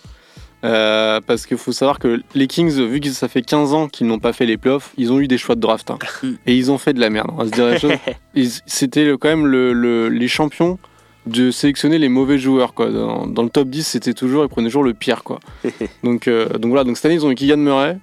[0.64, 4.06] Euh, parce qu'il faut savoir que les Kings, vu que ça fait 15 ans qu'ils
[4.06, 5.90] n'ont pas fait les playoffs, ils ont eu des choix de draft.
[5.90, 5.98] hein.
[6.46, 8.00] et ils ont fait de la merde, on va se dire
[8.66, 10.78] C'était quand même le- le- les champions
[11.26, 12.74] de sélectionner les mauvais joueurs.
[12.74, 12.90] Quoi.
[12.90, 15.24] Dans, dans le top 10, c'était toujours, ils prenaient toujours le pire.
[15.24, 15.40] Quoi.
[16.04, 17.98] donc, euh, donc voilà, donc cette année, ils ont eu Keegan Murray.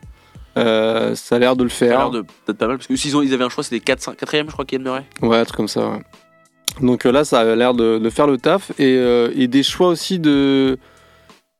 [0.60, 2.10] Euh, ça a l'air de le Ça a l'air faire.
[2.12, 4.52] de- d'être pas mal, parce que s'ils ils avaient un choix, c'était 4, 4ème, je
[4.52, 5.04] crois, qu'il Murray.
[5.22, 5.90] Ouais, un truc comme ça.
[5.90, 6.02] ouais.
[6.82, 8.72] Donc euh, là, ça a l'air de, de faire le taf.
[8.80, 10.78] Et, euh, et des choix aussi de.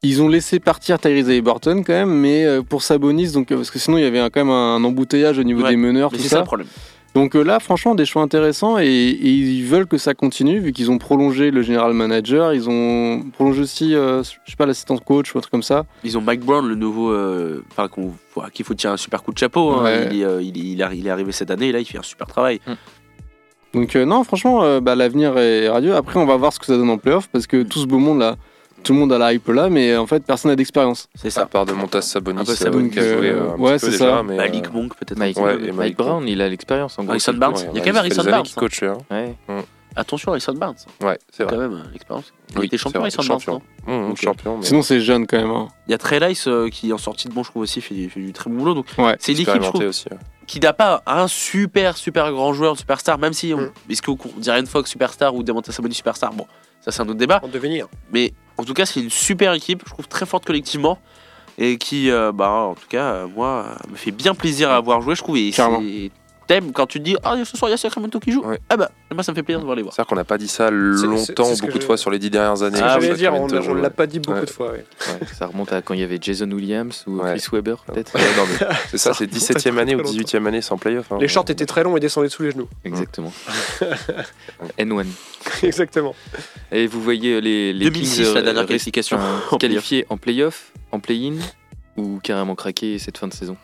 [0.02, 3.98] Ils ont laissé partir Tyrese Haliburton quand même, mais pour Sabonis, donc, parce que sinon
[3.98, 6.24] il y avait un- quand même un embouteillage au niveau Ouais, des meneurs, Mais tout
[6.24, 6.42] c'est ça ça.
[6.42, 6.68] le problème.
[7.16, 10.72] Donc euh, là, franchement, des choix intéressants et, et ils veulent que ça continue, vu
[10.72, 14.96] qu'ils ont prolongé le général manager, ils ont prolongé aussi, euh, je sais pas, l'assistant
[14.98, 15.86] coach ou un truc comme ça.
[16.04, 17.12] Ils ont Mike Brown, le nouveau.
[17.12, 19.72] euh, Enfin, qu'on voit- qu'il faut tirer un super coup de chapeau.
[19.72, 19.84] hein.
[19.84, 20.08] Ouais.
[20.12, 21.80] Il, est, euh, il, est- il est arri- il est arrivé cette année et là,
[21.80, 22.60] il fait un super travail.
[23.74, 25.96] Donc euh, non, franchement, euh, bah, l'avenir est radieux.
[25.96, 28.00] Après, on va voir ce que ça donne en playoff, parce que tout ce beau
[28.00, 28.36] monde là,
[28.84, 31.08] tout le monde a la hype là, mais en fait, personne n'a d'expérience.
[31.16, 31.46] C'est À ça.
[31.46, 33.86] part de Montas Sabonis, Un peu euh, Sabonis, qui a joué euh, un ouais, petit
[33.86, 34.24] peu c'est déjà, ça.
[34.24, 35.18] mais, Malik euh, Monk, peut-être.
[35.18, 37.12] Mike, Ouais, et Mike Mike Brown, il a l'expérience en gros.
[37.12, 37.56] Harrison Barnes.
[37.74, 38.60] Il y a quand même Harrison Barnes, hein.
[38.60, 38.98] coach, hein.
[39.12, 39.36] Ouais.
[39.96, 41.68] Attention, Harrison Barnes, Ouais, c'est quand vrai.
[41.68, 42.32] même, euh, l'expérience.
[42.52, 45.50] Il Oui, était champion, Harrison Barnes, Mmh, champion, mais Sinon, c'est jeune quand même.
[45.50, 45.68] hein.
[45.88, 48.08] Il y a Trey Lyles euh, qui, en sortie de banc, je trouve aussi, fait,
[48.08, 48.76] fait du très bon boulot.
[48.76, 49.16] Donc, Ouais.
[49.20, 50.06] c'est une équipe, je trouve, aussi.
[50.12, 50.18] ouais.
[50.46, 53.72] qui n'a pas un super, super grand joueur, superstar, même si on, Mm.
[53.90, 56.46] est-ce qu'on dit Ryan Fox superstar ou Demonta Sabonis superstar Bon,
[56.92, 57.40] ça, c'est un autre débat.
[57.44, 57.88] En devenir.
[58.12, 61.00] Mais en tout cas, c'est une super équipe, je trouve très forte collectivement.
[61.58, 65.02] Et qui, euh, bah, en tout cas, euh, moi, me fait bien plaisir à avoir
[65.02, 65.36] joué, je trouve.
[65.38, 66.12] Et c'est-
[66.50, 68.42] T'aimes quand tu te dis, ah, ce soir, il y a Sacramento qui joue.
[68.44, 68.60] Ouais.
[68.70, 69.94] Ah bah, moi, ça me fait plaisir de voir les voir.
[69.94, 70.72] C'est-à-dire qu'on n'a pas dit ça c'est-
[71.06, 72.80] longtemps, c'est beaucoup de je- fois sur les dix dernières années.
[72.82, 74.46] Ah, J'allais dire, on on l'a pas dit beaucoup Ouais.
[74.46, 74.72] de fois.
[74.72, 74.84] ouais.
[75.08, 77.38] Ouais, ça remonte à quand il y avait Jason Williams ou Ouais.
[77.38, 78.16] Chris Webber, peut-être.
[78.16, 80.24] Ouais, non, mais c'est ça, c'est remonte à 17ème année ou très longtemps.
[80.24, 81.12] 18ème année sans playoff.
[81.12, 81.18] hein.
[81.22, 82.68] Les shorts étaient très longs et descendaient sous les genoux.
[82.84, 83.32] Exactement.
[84.80, 85.06] N1.
[85.64, 86.16] Exactement.
[86.72, 89.20] Et vous voyez les, les 2006, Kings, la euh, dernière qualification
[89.60, 91.36] qualifiés en playoff, en play-in
[91.96, 93.56] ou carrément craquer cette fin de saison?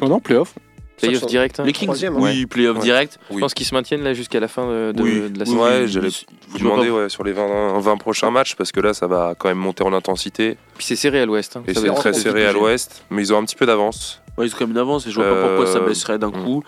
[0.00, 0.54] Oh non, playoff.
[1.00, 2.82] Playoff direct hein Les Kings, Troisième, oui, playoff Ouais.
[2.82, 3.18] direct.
[3.32, 5.30] Je pense qu'ils se maintiennent là jusqu'à la fin de, de- Oui.
[5.30, 5.62] de la saison.
[5.62, 6.08] Ouais, j'allais
[6.48, 9.48] vous demander ouais, sur les 20, 20 prochains matchs parce que là ça va quand
[9.48, 11.56] même monter en intensité Puis c'est serré à l'ouest.
[11.56, 11.62] hein.
[11.66, 14.22] et c'est très serré à l'ouest mais ils ont un petit peu d'avance.
[14.38, 16.18] Ouais, ils ont quand même une avance et je vois pas pourquoi ça Euh, baisserait
[16.18, 16.44] d'un mm.
[16.44, 16.62] coup.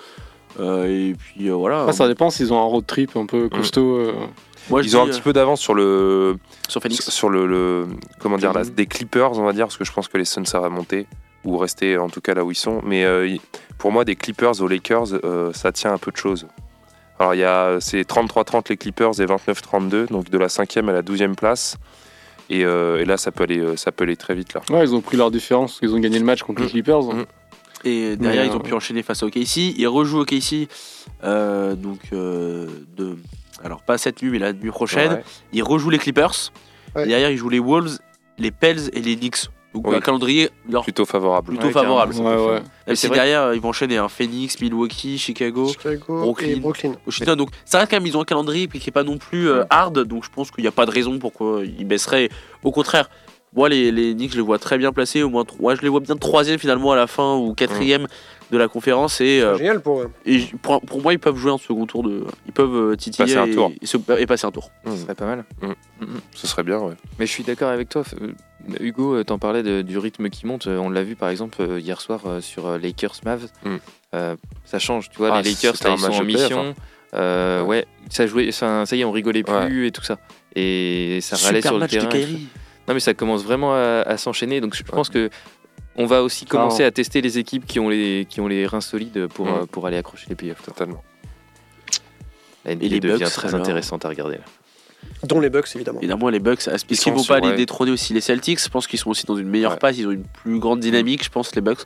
[0.61, 1.81] Euh, et puis euh, voilà.
[1.81, 4.13] Après, ça dépend s'ils ont un road trip un peu costaud.
[4.71, 6.37] Moi, je Ils ont un petit peu d'avance sur le
[6.69, 7.09] sur Phoenix.
[7.11, 7.87] sur le, le-
[8.21, 10.45] comment dire là, des Clippers on va dire parce que je pense que les Suns
[10.45, 11.07] ça va monter
[11.45, 13.37] ou rester en tout cas là où ils sont mais euh,
[13.79, 16.47] pour moi des Clippers aux Lakers euh, ça tient un peu de choses.
[17.19, 20.93] Alors il y a c'est 33-30 les Clippers et 29-32 donc de la 5e à
[20.93, 21.77] la 12e place
[22.51, 24.61] et, euh, et là ça peut aller ça peut aller très vite là.
[24.71, 25.79] Ouais, ils ont pris leur différence.
[25.83, 26.71] Ils ont gagné le match contre les Mm.
[26.71, 27.03] Clippers.
[27.03, 27.25] Mm.
[27.85, 29.75] Et derrière, Mais, ils ont pu enchaîner face au KC.
[29.77, 30.69] Ils rejouent au KC.
[31.25, 33.17] euh, donc, euh, de...
[33.65, 35.15] alors pas cette nuit, mais la nuit prochaine.
[35.15, 35.25] Ouais.
[35.53, 36.53] Ils rejouent les Clippers.
[36.95, 37.07] Ouais.
[37.09, 37.99] Derrière, ils jouent les Wolves,
[38.39, 39.49] les Pels et les Knicks.
[39.75, 39.97] Donc, Oui.
[39.97, 41.49] un calendrier leur Plutôt favorable.
[41.49, 42.15] plutôt Ouais, favorable.
[42.15, 42.63] Ouais, ouais.
[42.87, 46.49] Même si derrière, ils vont enchaîner un Phoenix, Milwaukee, Chicago, Chicago Brooklyn.
[46.49, 46.93] et Brooklyn.
[47.07, 47.37] Washington.
[47.37, 49.65] Donc, ça reste quand même, ils ont un calendrier qui est pas non plus euh,
[49.71, 50.01] hard.
[50.05, 52.29] Donc, je pense qu'il n'y a pas de raison pourquoi ils baisseraient.
[52.63, 53.09] Au contraire,
[53.55, 55.23] moi, les, les Knicks, je les vois très bien placés.
[55.23, 58.07] Au moins, trois- je les vois bien troisième finalement à la fin ou quatrième
[58.53, 59.21] de la conférence.
[59.21, 60.11] Et, euh, Génial pour eux.
[60.25, 62.25] et j- pour, pour moi, ils peuvent jouer un second tour de.
[62.47, 63.73] Ils peuvent euh, titiller Passer un et, tour.
[63.81, 64.71] et se- et passer un tour.
[64.87, 65.45] Ce serait pas mal.
[65.63, 65.67] Mm.
[66.03, 66.21] Mhm.
[66.35, 66.95] Ce serait bien, ouais.
[67.19, 68.03] Mais je suis d'accord avec toi.
[68.21, 68.29] euh,
[68.79, 70.67] Hugo, t'en parlais de- du rythme qui monte.
[70.69, 73.49] On l'a vu par exemple hier soir sur Lakers Mavs.
[74.15, 75.31] Euh, ça change, tu vois.
[75.35, 76.75] Ah, les Lakers, là, ils sont en mission.
[77.15, 77.87] Euh, ouais.
[78.11, 78.53] ça jouait.
[78.53, 80.19] ça y est, on rigolait plus et tout ça.
[80.55, 82.09] Et ça râlait Super sur le match terrain.
[82.89, 84.61] Non, mais ça commence vraiment à, à s'enchaîner.
[84.61, 85.31] Donc je pense que
[85.97, 88.81] on va aussi commencer à tester les équipes qui ont les qui ont les reins
[88.81, 89.51] solides pour Mm.
[89.63, 90.63] euh, pour aller accrocher les playoffs.
[90.63, 91.03] Totalement.
[92.65, 94.37] La NBA les devient Bucks, très alors intéressante à regarder.
[94.37, 94.45] là.
[95.25, 95.99] Dont les Bucks, évidemment.
[95.99, 97.57] Évidemment, les Bucks, est-ce Ils qu'ils vont pas les ouais.
[97.57, 99.79] détrôner aussi les Celtics Je pense qu'ils sont aussi dans une meilleure Ouais.
[99.79, 99.99] passe.
[99.99, 101.81] Ils ont une plus grande dynamique, je pense, les Bucks,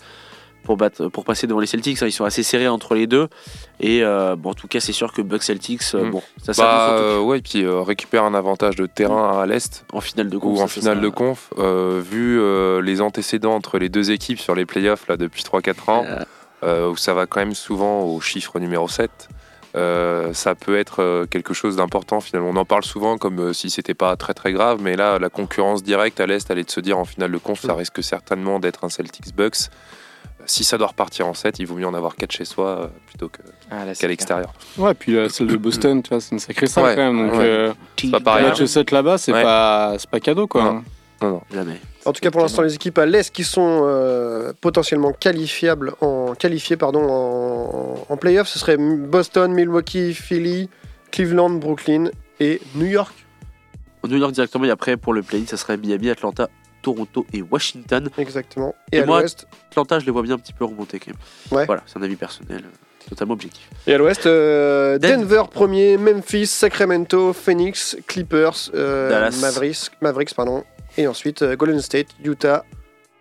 [0.67, 2.03] pour, battre, pour passer devant les Celtics.
[2.03, 2.07] hein.
[2.07, 3.29] Ils sont assez serrés entre les deux.
[3.81, 6.11] Et euh, bon, en tout cas, c'est sûr que Bucks Celtics, euh, Mm.
[6.11, 10.01] bon, ça, Bah euh, ouais, puis euh, récupère un avantage de terrain à l'est en
[10.01, 10.61] finale de ou conf.
[10.61, 11.51] en ça, ça finale de conf.
[11.57, 12.41] vu
[12.83, 16.05] les antécédents entre les deux équipes sur les playoffs là depuis 3-4 ans,
[16.91, 19.11] où ça va quand même souvent au chiffre numéro 7.
[19.77, 22.49] euh, ça peut être euh, quelque chose d'important finalement.
[22.51, 25.29] On en parle souvent comme euh, si c'était pas très très grave, mais là la
[25.29, 28.59] concurrence directe à l'Est, est de se dire en finale de conf, ça risque certainement
[28.59, 29.69] d'être un Celtics Bucks.
[30.47, 32.87] Si ça doit repartir en 7, il vaut mieux en avoir 4 chez soi euh,
[33.07, 34.53] plutôt que- Ah, là, c'est qu'à l'extérieur.
[34.79, 37.29] Ouais, puis la celle de Boston, tu vois, c'est une sacrée salle Ouais, quand même.
[37.31, 37.45] Donc, ouais.
[37.45, 38.45] euh, C'est pas le pareil.
[38.47, 39.43] match 7 là-bas, c'est Ouais.
[39.43, 40.83] pas, c'est pas cadeau quoi.
[41.23, 41.41] Non.
[41.53, 41.81] Jamais.
[42.05, 46.35] En tout cas, pour l'instant, les équipes à l'Est qui sont euh, potentiellement qualifiables en,
[46.39, 50.69] qualifiées pardon, en, en playoff, ce serait Boston, Milwaukee, Philly,
[51.11, 53.13] Cleveland, Brooklyn et New York.
[54.07, 56.49] New York directement, et après, pour le play ça serait Miami, Atlanta,
[56.87, 58.09] Toronto et Washington.
[58.17, 58.73] Exactement.
[58.93, 61.09] Et, Et à moi- l'Ouest, Atlanta, je les vois bien un petit peu remonter quand
[61.09, 61.17] même.
[61.59, 61.67] Ouais.
[61.67, 63.69] Voilà, c'est un avis personnel, euh, totalement objectif.
[63.89, 69.37] et à l'Ouest, euh, Den- Denver premier, Memphis, Sacramento, Phoenix, Clippers, euh, Dallas.
[69.41, 70.63] Mavericks, Mavericks pardon,
[70.97, 72.65] et ensuite euh, Golden State, Utah,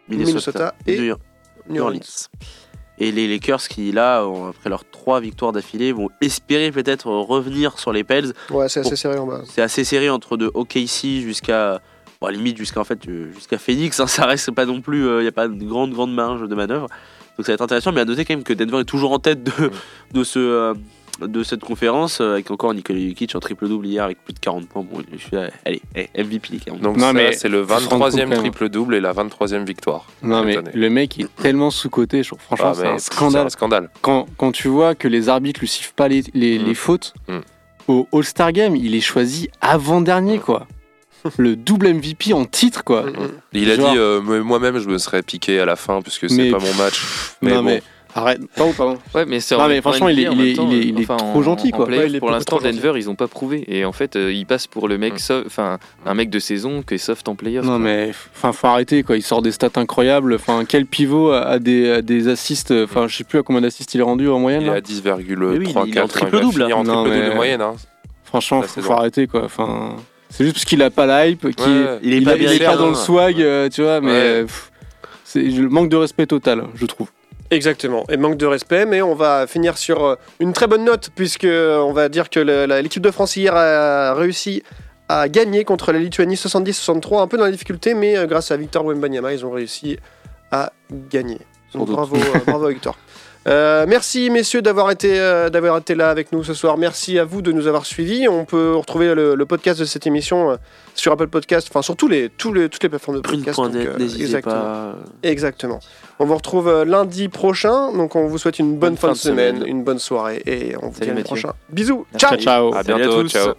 [0.07, 1.11] Minnesota et
[1.67, 1.99] New Orleans.
[2.99, 7.77] Et les Lakers qui, là, ont- après leurs trois victoires d'affilée, vont espérer peut-être revenir
[7.79, 8.31] sur les Pels.
[8.51, 9.41] Ouais, c'est assez serré en bas.
[9.49, 11.81] C'est assez serré entre de OKC jusqu'à.
[12.25, 13.99] Bon, à la limite, jusqu'à en fait, euh, jusqu'à Phoenix.
[13.99, 15.05] hein, ça reste pas non plus.
[15.05, 16.87] Il n'y a pas une grande, grande marge de manœuvre.
[17.37, 17.91] Donc ça va être intéressant.
[17.91, 19.69] Mais à noter quand même que Denver est toujours en tête de,
[20.13, 20.73] de, ce, euh,
[21.21, 22.21] de cette conférence.
[22.21, 24.83] euh, avec encore Nikola Jokic en triple-double hier avec plus de 40 points.
[24.89, 27.63] Bon, je suis là, allez, eh, MVP les 40 Donc Non, ça, mais c'est le
[27.65, 28.39] faut se rendre compte 23e quand même.
[28.39, 30.05] triple-double et la 23e victoire.
[30.23, 30.71] Non, mais année.
[30.73, 32.23] le mec est tellement sous-coté.
[32.23, 33.45] Franchement, Ah, c'est un C'est scandale.
[33.45, 33.89] un scandale.
[34.01, 36.63] Quand, quand tu vois que les arbitres lui sifflent pas les, les, Mm.
[36.65, 37.39] les fautes, Mm.
[37.89, 40.67] au All-Star Game, il est choisi avant-dernier, quoi.
[41.37, 43.03] Le double MVP en titre, quoi.
[43.03, 43.31] Mm, mm.
[43.53, 46.29] Il a Genre- dit euh, moi- moi-même je me serais piqué à la fin puisque
[46.29, 47.01] c'est Mais pas mon match.
[47.41, 47.83] Mais non, bon, mais
[48.17, 48.39] Arrête.
[48.55, 48.97] Pardon, pardon.
[49.13, 50.85] Ouais, mais c'est Non, mais en franchement, il est- il même est- temps, il est-
[50.87, 51.85] il est enfin, trop en- gentil, en quoi.
[51.85, 52.59] playoff, Ouais, il est pour l'instant.
[52.63, 53.65] Denver, ils ont pas prouvé.
[53.67, 56.81] Et en fait, euh, il passe pour le mec, so- enfin, un mec de saison
[56.81, 57.65] qui est soft en playoff.
[57.65, 57.79] Non quoi.
[57.79, 60.35] mais enfin faut arrêter quoi, il sort des stats incroyables.
[60.35, 63.61] Enfin quel pivot a, a des, a des assists Enfin je sais plus à combien
[63.61, 65.17] d'assists il est rendu en moyenne Il est à 10,3,
[65.51, 67.61] Mais oui, il est en 4, triple-double, Il est en triple-double mais- de moyenne.
[67.61, 67.75] Hein.
[68.23, 69.43] Franchement faut, faut arrêter quoi.
[69.43, 69.97] Enfin
[70.29, 71.99] c'est juste parce qu'il a pas la hype, qu'il Ouais.
[72.03, 74.01] Il est il, pas a- il est américain, pas dans le swag, euh, tu vois.
[74.01, 74.41] Mais Ouais.
[74.43, 74.71] pff,
[75.23, 77.07] c'est le manque de respect total, je trouve.
[77.51, 81.11] Exactement, et manque de respect, mais on va finir sur euh, une très bonne note,
[81.15, 84.63] puisque euh, on va dire que le- la- l'équipe de France hier a réussi
[85.07, 88.83] à gagner contre la Lituanie 70-63, un peu dans la difficulté, mais grâce à Victor
[88.83, 89.97] Wembanyama, ils ont réussi
[90.51, 90.73] à
[91.11, 91.37] gagner.
[91.75, 92.17] Donc, bravo,
[92.47, 92.97] bravo Victor.
[93.47, 96.77] Euh, merci messieurs d'avoir été, euh, d'avoir été là avec nous ce soir.
[96.77, 98.27] Merci à vous de nous avoir suivis.
[98.27, 100.55] On peut retrouver le, le podcast de cette émission euh,
[100.95, 103.57] sur Apple Podcast, enfin sur tous les, tous les, toutes les plateformes de podcast.
[103.59, 104.55] donc, euh, exactement.
[104.55, 104.95] pas.
[105.21, 105.79] Exactement.
[106.17, 107.91] On vous retrouve euh, lundi prochain.
[107.93, 109.69] Donc on vous souhaite une bonne, fin de semaine, semaine.
[109.69, 111.35] une bonne soirée et on vous dit à l'année Mathieu.
[111.35, 111.53] prochain.
[111.69, 112.05] Bisous.
[112.13, 112.25] Merci.
[112.25, 112.71] Ciao.
[112.71, 112.75] Ciao.
[112.75, 113.21] À bientôt.
[113.21, 113.31] tous.
[113.31, 113.53] Ciao.